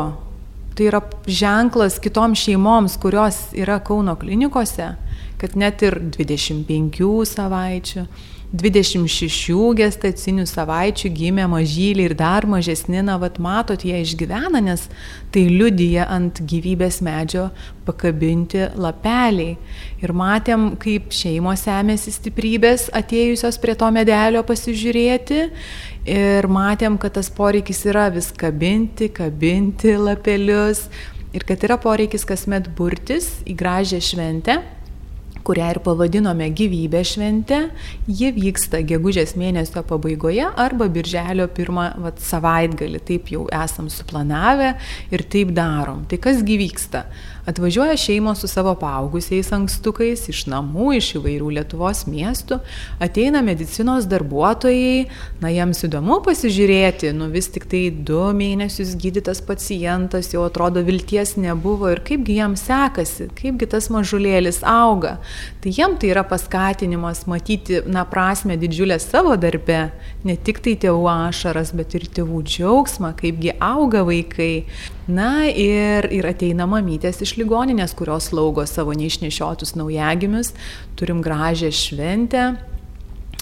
Tai 0.78 0.86
yra 0.86 1.02
ženklas 1.28 1.98
kitoms 2.00 2.40
šeimoms, 2.40 2.96
kurios 3.02 3.50
yra 3.58 3.80
Kauno 3.84 4.14
klinikose, 4.16 4.94
kad 5.40 5.56
net 5.60 5.82
ir 5.84 5.98
25 6.14 7.26
savaičių, 7.28 8.06
26 8.50 9.54
gestacinių 9.78 10.42
savaičių 10.50 11.08
gimė 11.14 11.44
mažylį 11.52 12.06
ir 12.08 12.14
dar 12.18 12.46
mažesni, 12.50 12.98
na, 13.06 13.14
vat 13.22 13.36
matot, 13.38 13.84
jie 13.86 14.00
išgyvena, 14.02 14.58
nes 14.64 14.88
tai 15.30 15.44
liudyja 15.46 16.08
ant 16.10 16.40
gyvybės 16.50 16.98
medžio 17.06 17.46
pakabinti 17.86 18.64
lapeliai. 18.74 19.54
Ir 20.02 20.14
matėm, 20.18 20.72
kaip 20.82 21.14
šeimos 21.14 21.62
semėsi 21.68 22.10
stiprybės 22.16 22.88
atėjusios 22.90 23.60
prie 23.62 23.76
to 23.78 23.92
medelio 23.94 24.42
pasižiūrėti. 24.48 25.46
Ir 26.10 26.50
matėm, 26.50 26.98
kad 26.98 27.14
tas 27.20 27.30
poreikis 27.30 27.84
yra 27.86 28.08
vis 28.10 28.32
kabinti, 28.34 29.12
kabinti 29.14 29.94
lapelius. 29.94 30.88
Ir 31.30 31.46
kad 31.46 31.62
yra 31.62 31.78
poreikis 31.78 32.26
kasmet 32.26 32.66
burtis 32.74 33.36
į 33.46 33.54
gražią 33.54 34.02
šventę 34.02 34.58
kurią 35.46 35.70
ir 35.74 35.80
pavadinome 35.84 36.48
gyvybės 36.56 37.14
šventė, 37.14 37.60
ji 38.08 38.30
vyksta 38.36 38.82
gegužės 38.86 39.36
mėnesio 39.40 39.82
pabaigoje 39.86 40.46
arba 40.60 40.88
birželio 40.92 41.48
pirmą 41.54 41.90
vat, 42.04 42.20
savaitgalį. 42.24 43.02
Taip 43.10 43.32
jau 43.34 43.46
esam 43.54 43.90
suplanavę 43.92 44.74
ir 45.12 45.26
taip 45.32 45.54
darom. 45.56 46.04
Tai 46.10 46.20
kas 46.22 46.44
gyvyksta? 46.46 47.06
Atvažiuoja 47.46 47.96
šeimos 47.96 48.42
su 48.42 48.48
savo 48.48 48.74
paaugusiais 48.76 49.48
ankstukais 49.56 50.26
iš 50.28 50.42
namų, 50.50 50.90
iš 50.98 51.14
įvairių 51.16 51.48
Lietuvos 51.56 52.02
miestų, 52.10 52.58
ateina 53.00 53.40
medicinos 53.44 54.04
darbuotojai, 54.10 55.06
na 55.40 55.52
jiems 55.52 55.80
įdomu 55.88 56.20
pasižiūrėti, 56.26 57.14
nu 57.16 57.30
vis 57.32 57.48
tik 57.54 57.64
tai 57.70 57.86
du 57.90 58.20
mėnesius 58.36 58.92
gydytas 59.00 59.40
pacientas, 59.44 60.32
jau 60.34 60.44
atrodo 60.44 60.84
vilties 60.84 61.36
nebuvo. 61.40 61.88
Ir 61.94 62.04
kaipgi 62.04 62.36
jam 62.42 62.58
sekasi, 62.60 63.30
kaipgi 63.40 63.70
tas 63.72 63.88
mažulėlis 63.92 64.60
auga. 64.68 65.16
Tai 65.64 65.72
jiem 65.74 65.96
tai 66.00 66.12
yra 66.12 66.26
paskatinimas 66.28 67.24
matyti, 67.30 67.80
na, 67.88 68.04
prasme 68.08 68.58
didžiulę 68.60 69.00
savo 69.00 69.36
darbę, 69.40 69.86
ne 70.28 70.36
tik 70.36 70.60
tai 70.64 70.76
tėvų 70.84 71.08
ašaras, 71.30 71.72
bet 71.76 71.96
ir 71.96 72.04
tėvų 72.20 72.44
džiaugsmą, 72.44 73.14
kaipgi 73.16 73.56
auga 73.56 74.04
vaikai. 74.04 74.52
Na 75.10 75.48
ir, 75.50 76.06
ir 76.14 76.26
ateina 76.28 76.68
mamytės 76.70 77.18
iš 77.24 77.34
ligoninės, 77.40 77.96
kurios 77.98 78.28
slaugo 78.30 78.62
savo 78.68 78.94
neišnešiotus 78.94 79.74
naujagimius. 79.80 80.52
Turim 81.00 81.22
gražią 81.24 81.72
šventę 81.74 82.44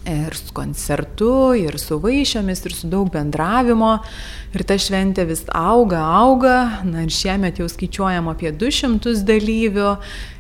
ir 0.09 0.37
su 0.39 0.55
koncertu, 0.57 1.53
ir 1.59 1.77
su 1.79 1.99
vaišiomis, 2.01 2.65
ir 2.65 2.75
su 2.75 2.89
daug 2.89 3.11
bendravimo. 3.13 3.99
Ir 4.57 4.65
ta 4.65 4.79
šventė 4.81 5.27
vis 5.29 5.45
auga, 5.53 6.01
auga. 6.23 6.57
Na 6.89 7.05
ir 7.05 7.13
šiemet 7.13 7.61
jau 7.61 7.69
skaičiuojam 7.69 8.31
apie 8.33 8.55
200 8.57 9.19
dalyvių. 9.29 9.93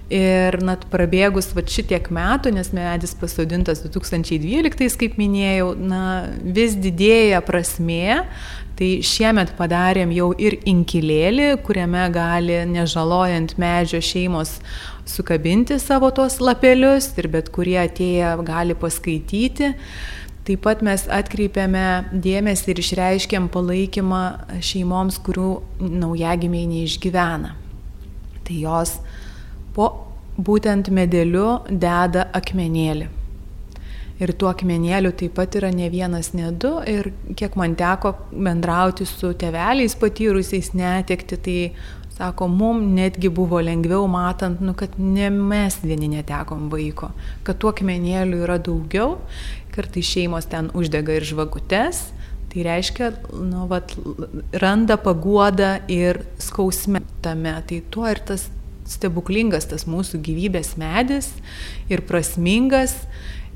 Ir 0.08 0.54
net 0.64 0.86
prabėgus 0.88 1.50
va 1.52 1.60
šitiek 1.68 2.06
metų, 2.08 2.54
nes 2.56 2.70
medis 2.72 3.12
pasodintas 3.18 3.82
2012, 3.84 4.96
kaip 4.96 5.18
minėjau, 5.20 5.74
na, 5.76 6.00
vis 6.40 6.78
didėja 6.80 7.42
prasmė, 7.44 8.22
Tai 8.78 8.88
šiemet 9.02 9.56
padarėm 9.58 10.12
jau 10.14 10.28
ir 10.38 10.54
inkilėlį, 10.70 11.48
kuriame 11.66 12.04
gali, 12.14 12.60
nežalojant 12.70 13.56
medžio 13.58 13.98
šeimos, 13.98 14.52
sukabinti 15.02 15.80
savo 15.82 16.12
tos 16.14 16.36
lapelius 16.38 17.08
ir 17.18 17.26
bet 17.32 17.50
kurie 17.50 17.80
atėję 17.82 18.36
gali 18.46 18.76
paskaityti. 18.78 19.72
Taip 20.46 20.62
pat 20.62 20.84
mes 20.86 21.08
atkreipiame 21.10 21.82
dėmesį 22.14 22.70
ir 22.70 22.82
išreiškiam 22.84 23.50
palaikymą 23.52 24.22
šeimoms, 24.62 25.18
kurių 25.26 25.50
naujagimiai 25.82 26.70
neišgyvena. 26.70 27.56
Tai 28.46 28.60
jos 28.62 28.94
po 29.78 29.92
būtent 30.38 30.90
medeliu 30.94 31.60
deda 31.70 32.26
akmenėlį. 32.34 33.14
Ir 34.18 34.32
tų 34.34 34.48
akmenėlių 34.50 35.12
taip 35.14 35.36
pat 35.38 35.54
yra 35.60 35.70
ne 35.70 35.86
vienas, 35.92 36.32
ne 36.34 36.50
du. 36.50 36.72
Ir 36.90 37.12
kiek 37.38 37.54
man 37.58 37.76
teko 37.78 38.16
bendrauti 38.32 39.06
su 39.06 39.30
teveliais 39.38 39.94
patyrusiais 39.98 40.72
netekti, 40.74 41.38
tai 41.38 41.58
sako, 42.16 42.48
mum 42.50 42.82
netgi 42.96 43.30
buvo 43.30 43.60
lengviau 43.62 44.08
matant, 44.10 44.58
nu, 44.58 44.74
kad 44.74 44.98
ne 44.98 45.30
mes 45.30 45.78
vieni 45.84 46.10
netekom 46.16 46.66
vaiko, 46.72 47.12
kad 47.46 47.62
tų 47.62 47.70
akmenėlių 47.76 48.42
yra 48.42 48.58
daugiau, 48.58 49.20
kartai 49.74 50.02
šeimos 50.02 50.50
ten 50.50 50.72
uždega 50.74 51.20
ir 51.20 51.26
žvagutes. 51.28 52.08
Tai 52.48 52.62
reiškia, 52.64 53.12
nu, 53.44 53.66
vat, 53.70 53.92
randa 54.56 54.96
paguodą 54.98 55.74
ir 55.92 56.22
skausme 56.40 57.04
tame. 57.22 57.52
Tai 57.68 57.82
tuo 57.92 58.06
ir 58.08 58.22
tas 58.24 58.46
stebuklingas 58.88 59.68
tas 59.68 59.84
mūsų 59.88 60.22
gyvybės 60.24 60.76
medis 60.80 61.32
ir 61.92 62.04
prasmingas 62.08 62.96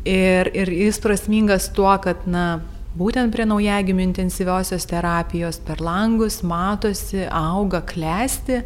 Ir, 0.03 0.49
ir 0.51 0.71
jis 0.75 0.99
prasmingas 0.99 1.69
tuo, 1.71 1.93
kad, 2.03 2.25
na, 2.27 2.59
būtent 2.99 3.31
prie 3.35 3.45
naujagimių 3.47 4.03
intensyviosios 4.09 4.87
terapijos 4.91 5.61
per 5.63 5.79
langus 5.79 6.41
matosi, 6.43 7.23
auga, 7.31 7.85
klesti. 7.87 8.65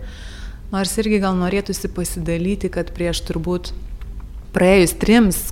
Nors 0.72 0.96
irgi 0.98 1.20
gal 1.20 1.36
norėtųsi 1.36 1.92
pasidalyti, 1.92 2.72
kad 2.72 2.88
prieš 2.96 3.20
turbūt 3.28 3.74
praėjus 4.56 4.96
trims 4.96 5.42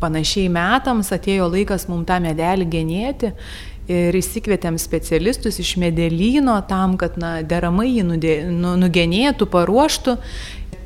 panašiai 0.00 0.48
metams 0.52 1.12
atėjo 1.14 1.50
laikas 1.52 1.86
mums 1.90 2.08
tą 2.08 2.16
medelį 2.24 2.66
genėti 2.72 3.30
ir 3.84 4.16
įsikvietėm 4.16 4.78
specialistus 4.80 5.60
iš 5.60 5.74
medelyno 5.80 6.56
tam, 6.68 6.96
kad 7.00 7.18
na, 7.20 7.36
deramai 7.44 7.90
jį 7.90 8.06
nu, 8.08 8.74
nugenėtų, 8.80 9.48
paruoštų 9.52 10.16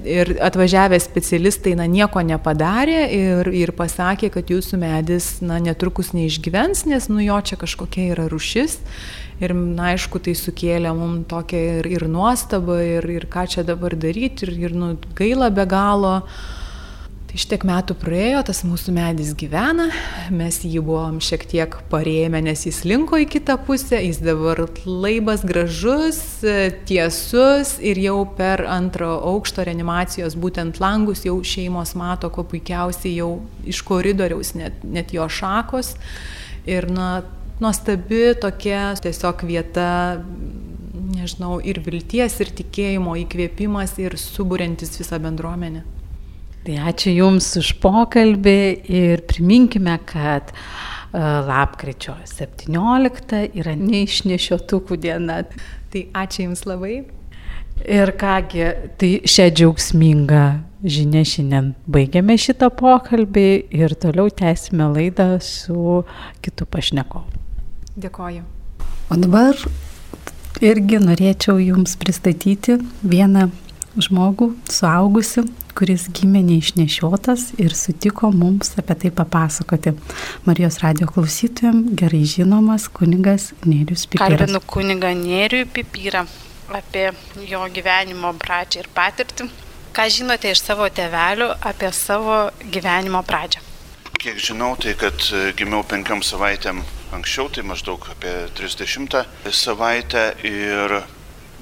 ir 0.04 0.34
atvažiavę 0.44 0.98
specialistai 1.02 1.74
na, 1.78 1.86
nieko 1.90 2.22
nepadarė 2.24 3.00
ir, 3.14 3.50
ir 3.54 3.72
pasakė, 3.76 4.30
kad 4.34 4.50
jūsų 4.52 4.80
medis 4.82 5.30
na, 5.44 5.60
netrukus 5.62 6.12
neišgyvens, 6.16 6.84
nes 6.90 7.08
nu 7.10 7.22
jo 7.24 7.38
čia 7.40 7.58
kažkokia 7.60 8.12
yra 8.14 8.28
rušis. 8.30 8.78
Ir, 9.38 9.54
na, 9.54 9.92
aišku, 9.94 10.18
tai 10.22 10.34
sukėlė 10.34 10.90
mums 10.98 11.28
tokią 11.30 11.64
ir, 11.78 11.90
ir 11.94 12.06
nuostabą, 12.10 12.80
ir, 12.82 13.06
ir 13.20 13.28
ką 13.30 13.46
čia 13.50 13.62
dabar 13.66 13.94
daryti, 13.94 14.48
ir, 14.48 14.56
ir 14.66 14.74
nu, 14.74 14.96
gaila 15.18 15.52
be 15.54 15.66
galo. 15.70 16.16
Uh, 16.22 16.57
Tai 17.28 17.36
šitiek 17.36 17.64
metų 17.68 17.92
praėjo, 18.00 18.38
tas 18.48 18.62
mūsų 18.64 18.92
medis 18.96 19.34
gyvena, 19.36 19.90
mes 20.32 20.62
jį 20.64 20.80
buvom 20.80 21.18
šiek 21.20 21.42
tiek 21.50 21.74
parėmę, 21.90 22.40
nes 22.46 22.62
jis 22.64 22.78
linko 22.88 23.18
į 23.20 23.26
kitą 23.34 23.58
pusę, 23.66 23.98
jis 24.00 24.22
dabar 24.24 24.62
laibas 24.88 25.44
gražus, 25.44 26.22
tiesus 26.88 27.74
ir 27.84 28.00
jau 28.00 28.22
per 28.38 28.64
antro 28.72 29.10
aukšto 29.34 29.66
reanimacijos 29.68 30.38
būtent 30.40 30.80
langus 30.80 31.26
jau 31.28 31.36
šeimos 31.44 31.92
mato, 32.00 32.32
kuo 32.32 32.46
puikiausiai 32.48 33.18
jau 33.18 33.34
iš 33.68 33.82
koridoriaus 33.84 34.54
net, 34.56 34.80
net 34.88 35.12
jo 35.12 35.28
šakos. 35.28 35.98
Ir 36.64 36.88
na, 36.88 37.10
nuostabi 37.60 38.32
tokia 38.40 38.94
tiesiog 39.04 39.44
vieta 39.44 39.90
nežinau, 41.12 41.58
ir 41.60 41.84
vilties, 41.84 42.40
ir 42.40 42.56
tikėjimo 42.64 43.20
įkvėpimas, 43.26 43.98
ir 44.00 44.16
suburiantis 44.16 44.96
visą 44.96 45.20
bendruomenę. 45.20 45.84
Tai 46.68 46.74
ačiū 46.84 47.14
Jums 47.16 47.46
už 47.56 47.68
pokalbį 47.80 48.58
ir 48.92 49.22
priminkime, 49.24 49.94
kad 50.04 50.50
e, 50.52 50.56
lapkričio 51.16 52.12
17 52.28 53.38
yra 53.56 53.72
neišnešiotukų 53.72 54.98
diena. 55.00 55.38
Tai 55.88 56.02
ačiū 56.12 56.42
Jums 56.44 56.66
labai. 56.68 56.98
Ir 57.88 58.12
kągi, 58.20 58.66
tai 59.00 59.08
šią 59.24 59.46
džiaugsmingą 59.48 60.42
žinią 60.84 61.22
šiandien 61.30 61.70
baigiame 61.88 62.36
šitą 62.36 62.68
pokalbį 62.76 63.46
ir 63.78 63.94
toliau 64.02 64.28
tęsime 64.28 64.90
laidą 64.92 65.38
su 65.40 66.02
kitu 66.44 66.66
pašnekovu. 66.68 67.40
Dėkoju. 67.96 68.42
O 69.08 69.16
dabar 69.16 69.56
irgi 70.60 71.00
norėčiau 71.00 71.56
Jums 71.64 71.96
pristatyti 71.96 72.76
vieną 73.00 73.46
žmogų, 73.96 74.50
suaugusi, 74.68 75.46
kuris 75.78 76.08
gimė 76.10 76.40
neišnešiotas 76.42 77.52
ir 77.62 77.74
sutiko 77.78 78.32
mums 78.34 78.72
apie 78.80 78.96
tai 79.04 79.10
papasakoti. 79.14 79.92
Marijos 80.48 80.80
radio 80.82 81.06
klausytojams 81.10 81.92
gerai 82.00 82.24
žinomas 82.26 82.88
kunigas 82.90 83.52
Nėrius 83.62 84.08
Pipyras. 84.10 84.40
Kalbinu 84.40 84.62
kunigą 84.66 85.12
Nėrių 85.20 85.62
Pipyrą 85.76 86.24
apie 86.74 87.12
jo 87.48 87.62
gyvenimo 87.74 88.34
pradžią 88.42 88.82
ir 88.82 88.90
patirtį. 88.96 89.48
Ką 89.94 90.06
žinote 90.14 90.50
iš 90.52 90.64
savo 90.66 90.88
tevelių 90.94 91.48
apie 91.70 91.92
savo 91.94 92.48
gyvenimo 92.74 93.22
pradžią? 93.26 93.62
Kiek 94.18 94.40
žinau, 94.42 94.72
tai 94.82 94.96
kad 94.98 95.14
e, 95.30 95.52
gimiau 95.54 95.84
penkiam 95.86 96.24
savaitėm 96.26 96.82
anksčiau, 97.14 97.46
tai 97.54 97.62
maždaug 97.62 98.02
apie 98.10 98.34
30 98.58 99.14
savaitę 99.54 100.24
ir 100.42 100.98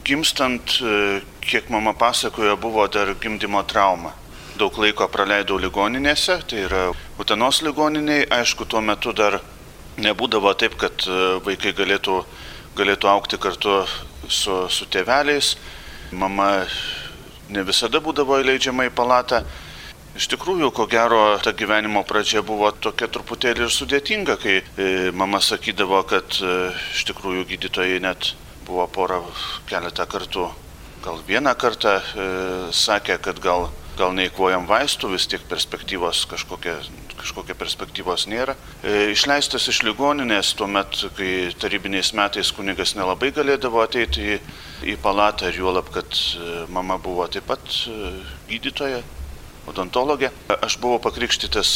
gimstant, 0.07 0.79
e, 0.81 1.21
kiek 1.41 1.69
mama 1.71 1.93
pasakojo, 1.93 2.57
buvo 2.57 2.87
dar 2.87 3.15
gimdymo 3.21 3.63
trauma. 3.67 4.13
Daug 4.57 4.79
laiko 4.79 5.09
praleidau 5.13 5.59
ligoninėse, 5.61 6.39
tai 6.49 6.63
yra 6.65 6.85
Utenos 7.21 7.61
ligoniniai. 7.67 8.29
Aišku, 8.39 8.69
tuo 8.71 8.81
metu 8.81 9.13
dar 9.13 9.41
nebūdavo 9.99 10.55
taip, 10.55 10.79
kad 10.81 11.09
e, 11.11 11.19
vaikai 11.45 11.75
galėtų, 11.77 12.21
galėtų 12.79 13.11
aukti 13.11 13.41
kartu 13.43 13.83
su, 14.29 14.63
su 14.71 14.87
tėveliais. 14.87 15.57
Mama 16.15 16.51
ne 17.51 17.67
visada 17.67 18.01
būdavo 18.01 18.39
įleidžiama 18.45 18.87
į 18.87 18.95
palatą. 18.95 19.43
Iš 20.17 20.31
tikrųjų, 20.33 20.71
ko 20.73 20.87
gero, 20.89 21.21
ta 21.43 21.53
gyvenimo 21.53 22.01
pradžia 22.09 22.41
buvo 22.47 22.71
tokia 22.71 23.11
truputėlį 23.13 23.67
ir 23.67 23.75
sudėtinga, 23.75 24.39
kai 24.41 24.61
e, 24.63 24.91
mama 25.13 25.43
sakydavo, 25.45 26.01
kad 26.09 26.39
iš 26.95 27.05
tikrųjų 27.11 27.45
gydytojai 27.51 28.01
net 28.07 28.37
buvo 28.67 28.87
porą 28.93 29.23
keletą 29.71 30.07
kartų, 30.11 30.51
gal 31.07 31.23
vieną 31.29 31.57
kartą 31.59 31.99
e, 31.99 32.29
sakė, 32.75 33.19
kad 33.23 33.41
gal, 33.43 33.71
gal 33.99 34.15
neįkvojam 34.19 34.69
vaistų, 34.71 35.15
vis 35.15 35.29
tiek 35.31 35.45
perspektyvos 35.51 36.27
kažkokia 36.31 36.81
kažkokia 37.17 37.57
perspektyvos 37.59 38.27
nėra. 38.31 38.55
E, 38.85 39.11
išleistas 39.13 39.67
iš 39.71 39.83
ligoninės 39.87 40.53
tuo 40.59 40.69
metu, 40.71 41.11
kai 41.17 41.51
tarybiniais 41.59 42.13
metais 42.17 42.53
kunigas 42.55 42.95
nelabai 42.99 43.33
galėdavo 43.35 43.83
ateiti 43.83 44.37
į, 44.37 44.39
į 44.93 44.97
palatą 45.03 45.51
ir 45.51 45.61
juolab, 45.63 45.91
kad 45.95 46.07
e, 46.07 46.65
mama 46.73 47.01
buvo 47.03 47.27
taip 47.33 47.49
pat 47.51 47.65
e, 47.91 48.13
gydytoja, 48.51 49.03
odontologė. 49.67 50.31
Aš 50.61 50.79
buvau 50.79 51.01
pakrikštytas 51.03 51.71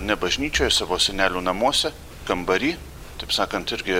ne 0.00 0.16
bažnyčioje, 0.16 0.70
savo 0.72 0.96
senelių 0.96 1.42
namuose, 1.44 1.92
kambarį, 2.28 2.72
taip 3.20 3.34
sakant, 3.36 3.74
irgi 3.76 3.98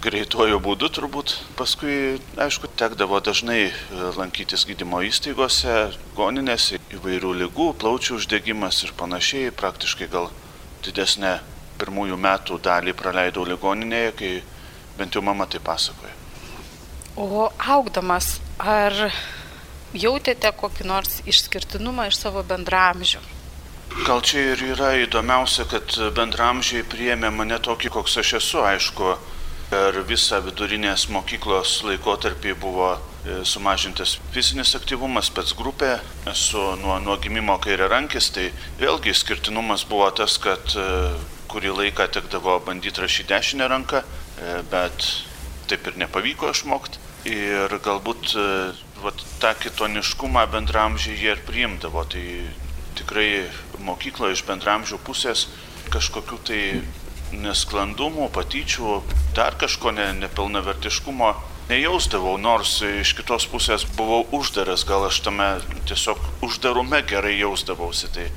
greituoju 0.00 0.58
būdu 0.62 0.88
turbūt. 0.96 1.34
Paskui, 1.58 2.20
aišku, 2.40 2.70
tekdavo 2.78 3.20
dažnai 3.20 3.60
e, 3.68 3.72
lankytis 4.16 4.64
gydymo 4.68 5.02
įstaigose, 5.08 5.92
goninėse, 6.16 6.80
įvairių 6.96 7.34
lygų, 7.42 7.72
plaučių 7.82 8.16
uždegimas 8.20 8.82
ir 8.86 8.94
panašiai. 8.98 9.52
Praktiškai 9.56 10.08
gal 10.12 10.30
didesnę 10.86 11.38
pirmųjų 11.80 12.18
metų 12.20 12.58
dalį 12.62 12.96
praleidau 12.96 13.44
ligoninėje, 13.48 14.16
kai 14.18 14.32
bent 14.98 15.14
jau 15.16 15.22
mama 15.24 15.46
tai 15.50 15.60
pasakoja. 15.64 16.14
O 17.16 17.50
augdamas, 17.58 18.38
ar 18.58 18.96
jautėte 19.92 20.52
kokį 20.56 20.88
nors 20.88 21.20
išskirtinumą 21.28 22.08
iš 22.08 22.22
savo 22.22 22.44
bendramžių? 22.48 23.20
Gal 24.06 24.22
čia 24.24 24.54
ir 24.54 24.62
yra 24.72 24.94
įdomiausia, 25.02 25.66
kad 25.68 25.92
bendramžiai 26.16 26.86
priėmė 26.88 27.28
mane 27.34 27.58
tokį, 27.60 27.90
koks 27.92 28.16
aš 28.22 28.30
esu, 28.38 28.62
aišku, 28.64 29.10
Per 29.72 29.96
visą 30.04 30.42
vidurinės 30.44 31.06
mokyklos 31.08 31.78
laikotarpį 31.88 32.50
buvo 32.60 32.90
e, 32.92 33.38
sumažintas 33.48 34.18
fizinis 34.34 34.74
aktyvumas, 34.76 35.30
pats 35.32 35.54
grupė, 35.56 35.94
esu 36.28 36.60
nuo, 36.82 36.98
nuo 37.00 37.16
gimimo 37.22 37.56
kairė 37.62 37.88
rankis, 37.88 38.28
tai 38.36 38.50
vėlgi 38.82 39.14
skirtinumas 39.16 39.86
buvo 39.88 40.10
tas, 40.18 40.36
kad 40.44 40.76
e, 40.76 40.84
kurį 41.48 41.72
laiką 41.78 42.10
tekdavo 42.18 42.58
bandyti 42.66 43.00
rašyti 43.00 43.30
dešinę 43.32 43.70
ranką, 43.72 44.04
e, 44.04 44.60
bet 44.68 45.08
taip 45.72 45.88
ir 45.88 45.96
nepavyko 46.04 46.52
išmokti. 46.52 47.00
Ir 47.32 47.72
galbūt 47.80 48.36
vat, 49.00 49.24
tą 49.40 49.56
kitoniškumą 49.62 50.42
bendramžiai 50.52 51.16
jie 51.16 51.32
ir 51.32 51.44
priimdavo. 51.48 52.04
Tai 52.12 52.24
tikrai 52.98 53.46
mokykloje 53.80 54.36
iš 54.36 54.44
bendramžių 54.52 55.00
pusės 55.06 55.46
kažkokių 55.92 56.38
tai 56.48 56.60
nesklandumų, 57.32 58.28
patyčių, 58.34 59.00
dar 59.36 59.56
kažko 59.60 59.94
ne, 59.96 60.10
nepilnavertiškumo 60.20 61.32
nejausdavau, 61.70 62.36
nors 62.40 62.80
iš 62.84 63.14
kitos 63.18 63.46
pusės 63.50 63.86
buvau 63.96 64.24
uždaras, 64.36 64.84
gal 64.88 65.06
aš 65.08 65.22
tame 65.26 65.48
tiesiog 65.88 66.20
uždarume 66.44 67.02
gerai 67.08 67.38
jausdavausi. 67.38 68.10
Tai 68.12 68.28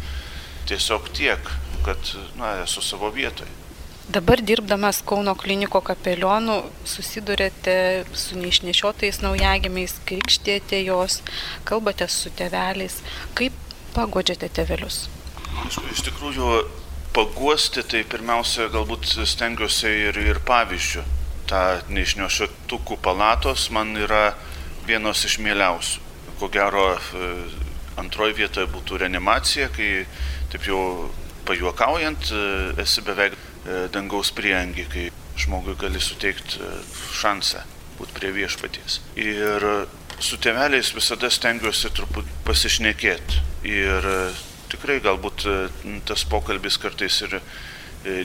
tiesiog 0.69 1.11
tiek, 1.13 1.51
kad 1.85 2.15
na, 2.39 2.61
esu 2.63 2.81
savo 2.81 3.11
vietoje. 3.13 3.51
Dabar 4.05 4.41
dirbdamas 4.41 4.99
Kauno 5.05 5.33
kliniko 5.33 5.79
kapelionu 5.81 6.59
susidurėte 6.85 8.05
su 8.13 8.37
neišnešiotais 8.37 9.23
naujagimiais, 9.23 9.95
krikštėte 10.05 10.83
jos, 10.85 11.23
kalbate 11.65 12.05
su 12.13 12.29
teveliais. 12.37 12.99
Kaip 13.33 13.57
pagodžiate 13.95 14.51
tevelius? 14.53 15.07
Iš, 15.65 15.79
iš 15.95 16.03
tikrųjų, 16.05 16.51
paguosti, 17.15 17.83
tai 17.87 18.03
pirmiausia, 18.07 18.67
galbūt 18.73 19.07
stengiuosi 19.27 19.91
ir, 20.09 20.19
ir 20.19 20.41
pavyzdžių. 20.47 21.03
Ta 21.49 21.61
neišnešiotukų 21.93 22.97
palatos 23.05 23.69
man 23.73 23.93
yra 24.01 24.33
vienos 24.87 25.23
iš 25.27 25.37
mieliausių. 25.45 26.01
Ko 26.39 26.49
gero, 26.51 26.87
e, 26.95 27.29
antroji 28.01 28.35
vietoje 28.41 28.67
būtų 28.73 28.99
reanimacija, 29.05 29.69
kai 29.75 29.91
taip 30.51 30.65
jau 30.67 30.81
pajuokaujant 31.47 32.31
e, 32.33 32.41
esi 32.83 33.03
beveik 33.05 33.37
e, 33.37 33.85
dangaus 33.93 34.33
prieangi, 34.35 34.87
kai 34.91 35.05
žmogui 35.39 35.77
gali 35.79 36.01
suteikti 36.01 36.59
šansą 37.15 37.63
būti 37.99 38.17
prie 38.17 38.33
viešpaties. 38.35 38.99
Ir 39.21 39.63
su 40.19 40.39
tėveliais 40.41 40.91
visada 40.95 41.29
stengiuosi 41.31 41.93
truputį 41.95 42.41
pasišnekėti. 42.47 43.39
Ir 43.71 44.09
tikrai 44.71 44.99
galbūt 45.03 45.45
e, 45.49 45.55
tas 46.07 46.25
pokalbis 46.29 46.79
kartais 46.81 47.21
ir 47.25 47.37
e, 47.39 47.41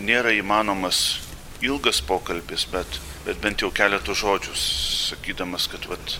nėra 0.03 0.33
įmanomas 0.37 1.20
ilgas 1.64 2.00
pokalbis, 2.05 2.66
bet, 2.72 3.00
bet 3.26 3.40
bent 3.44 3.62
jau 3.64 3.70
keletų 3.74 4.16
žodžių, 4.16 4.57
sakydamas, 4.57 5.68
kad 5.72 5.87
vat, 5.90 6.18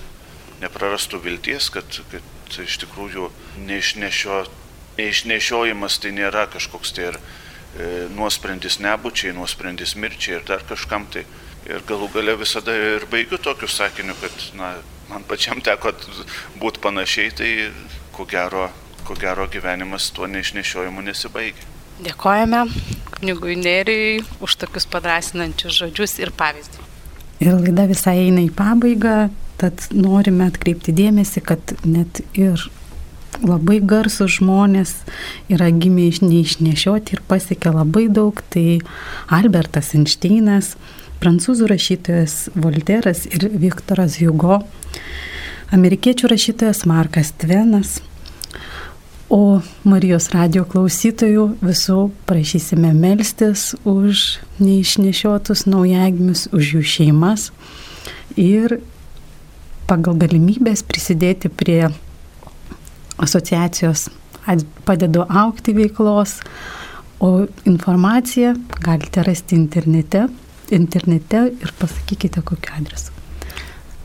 neprarastų 0.61 1.20
vilties, 1.24 1.70
kad, 1.72 2.00
kad 2.12 2.59
iš 2.61 2.80
tikrųjų 2.85 3.30
neišnešio, 3.68 4.42
neišnešiojimas 4.98 6.00
tai 6.02 6.12
nėra 6.16 6.46
kažkoks 6.52 6.92
tai 6.96 7.11
ir 7.11 7.20
e, 7.20 7.22
nuosprendis 8.16 8.80
nebūčiai, 8.85 9.35
nuosprendis 9.37 9.96
mirčiai 9.96 10.40
ir 10.40 10.48
dar 10.48 10.66
kažkam 10.68 11.09
tai. 11.12 11.24
Ir 11.68 11.83
galų 11.88 12.09
gale 12.14 12.35
visada 12.40 12.72
ir 12.72 13.04
baigiu 13.12 13.37
tokiu 13.38 13.68
sakiniu, 13.68 14.14
kad 14.20 14.44
na, 14.56 14.72
man 15.11 15.24
pačiam 15.28 15.61
teko 15.61 15.92
būti 16.61 16.80
panašiai, 16.80 17.35
tai 17.37 17.50
ko 18.16 18.24
gero 18.28 18.70
ko 19.11 19.16
gero 19.18 19.49
gyvenimas 19.51 20.12
tuo 20.14 20.29
neišnešiojimu 20.31 21.03
nesibaigia. 21.03 21.64
Dėkojame 22.05 22.61
knygui 23.16 23.57
Nerijui 23.59 24.20
už 24.38 24.55
tokius 24.61 24.85
padrasinančius 24.87 25.75
žodžius 25.81 26.12
ir 26.23 26.31
pavyzdį. 26.31 26.85
Ir 27.42 27.57
laida 27.57 27.88
visai 27.90 28.20
eina 28.29 28.44
į 28.44 28.53
pabaigą, 28.55 29.16
tad 29.59 29.83
norime 29.90 30.46
atkreipti 30.46 30.94
dėmesį, 30.94 31.42
kad 31.42 31.73
net 31.83 32.20
ir 32.38 32.62
labai 33.42 33.81
garsų 33.90 34.29
žmonės 34.37 34.92
yra 35.51 35.73
gimę 35.75 36.05
iš 36.12 36.20
neišnešioti 36.23 37.16
ir 37.16 37.23
pasiekė 37.27 37.73
labai 37.75 38.05
daug. 38.14 38.38
Tai 38.55 38.79
Albertas 39.40 39.90
Einšteinas, 39.99 40.77
prancūzų 41.18 41.66
rašytojas 41.73 42.37
Volteras 42.55 43.25
ir 43.27 43.49
Viktoras 43.59 44.20
Hugo, 44.23 44.61
amerikiečių 45.75 46.31
rašytojas 46.31 46.85
Markas 46.87 47.35
Tvenas, 47.42 47.99
O 49.30 49.62
Marijos 49.86 50.26
radio 50.34 50.64
klausytojų 50.66 51.62
visų 51.62 52.10
prašysime 52.26 52.90
melstis 52.98 53.78
už 53.86 54.42
neišnešiotus 54.58 55.70
naujagimius, 55.70 56.50
už 56.50 56.74
jų 56.74 56.82
šeimas 56.82 57.54
ir 58.34 58.82
pagal 59.86 60.18
galimybės 60.18 60.82
prisidėti 60.82 61.46
prie 61.46 61.94
asociacijos 63.22 64.10
padedu 64.88 65.22
aukti 65.28 65.74
veiklos, 65.78 66.42
o 67.22 67.46
informaciją 67.70 68.58
galite 68.82 69.22
rasti 69.22 69.54
internete, 69.54 70.26
internete 70.74 71.54
ir 71.54 71.70
pasakykite 71.78 72.42
kokiu 72.42 72.74
adresu. 72.80 73.14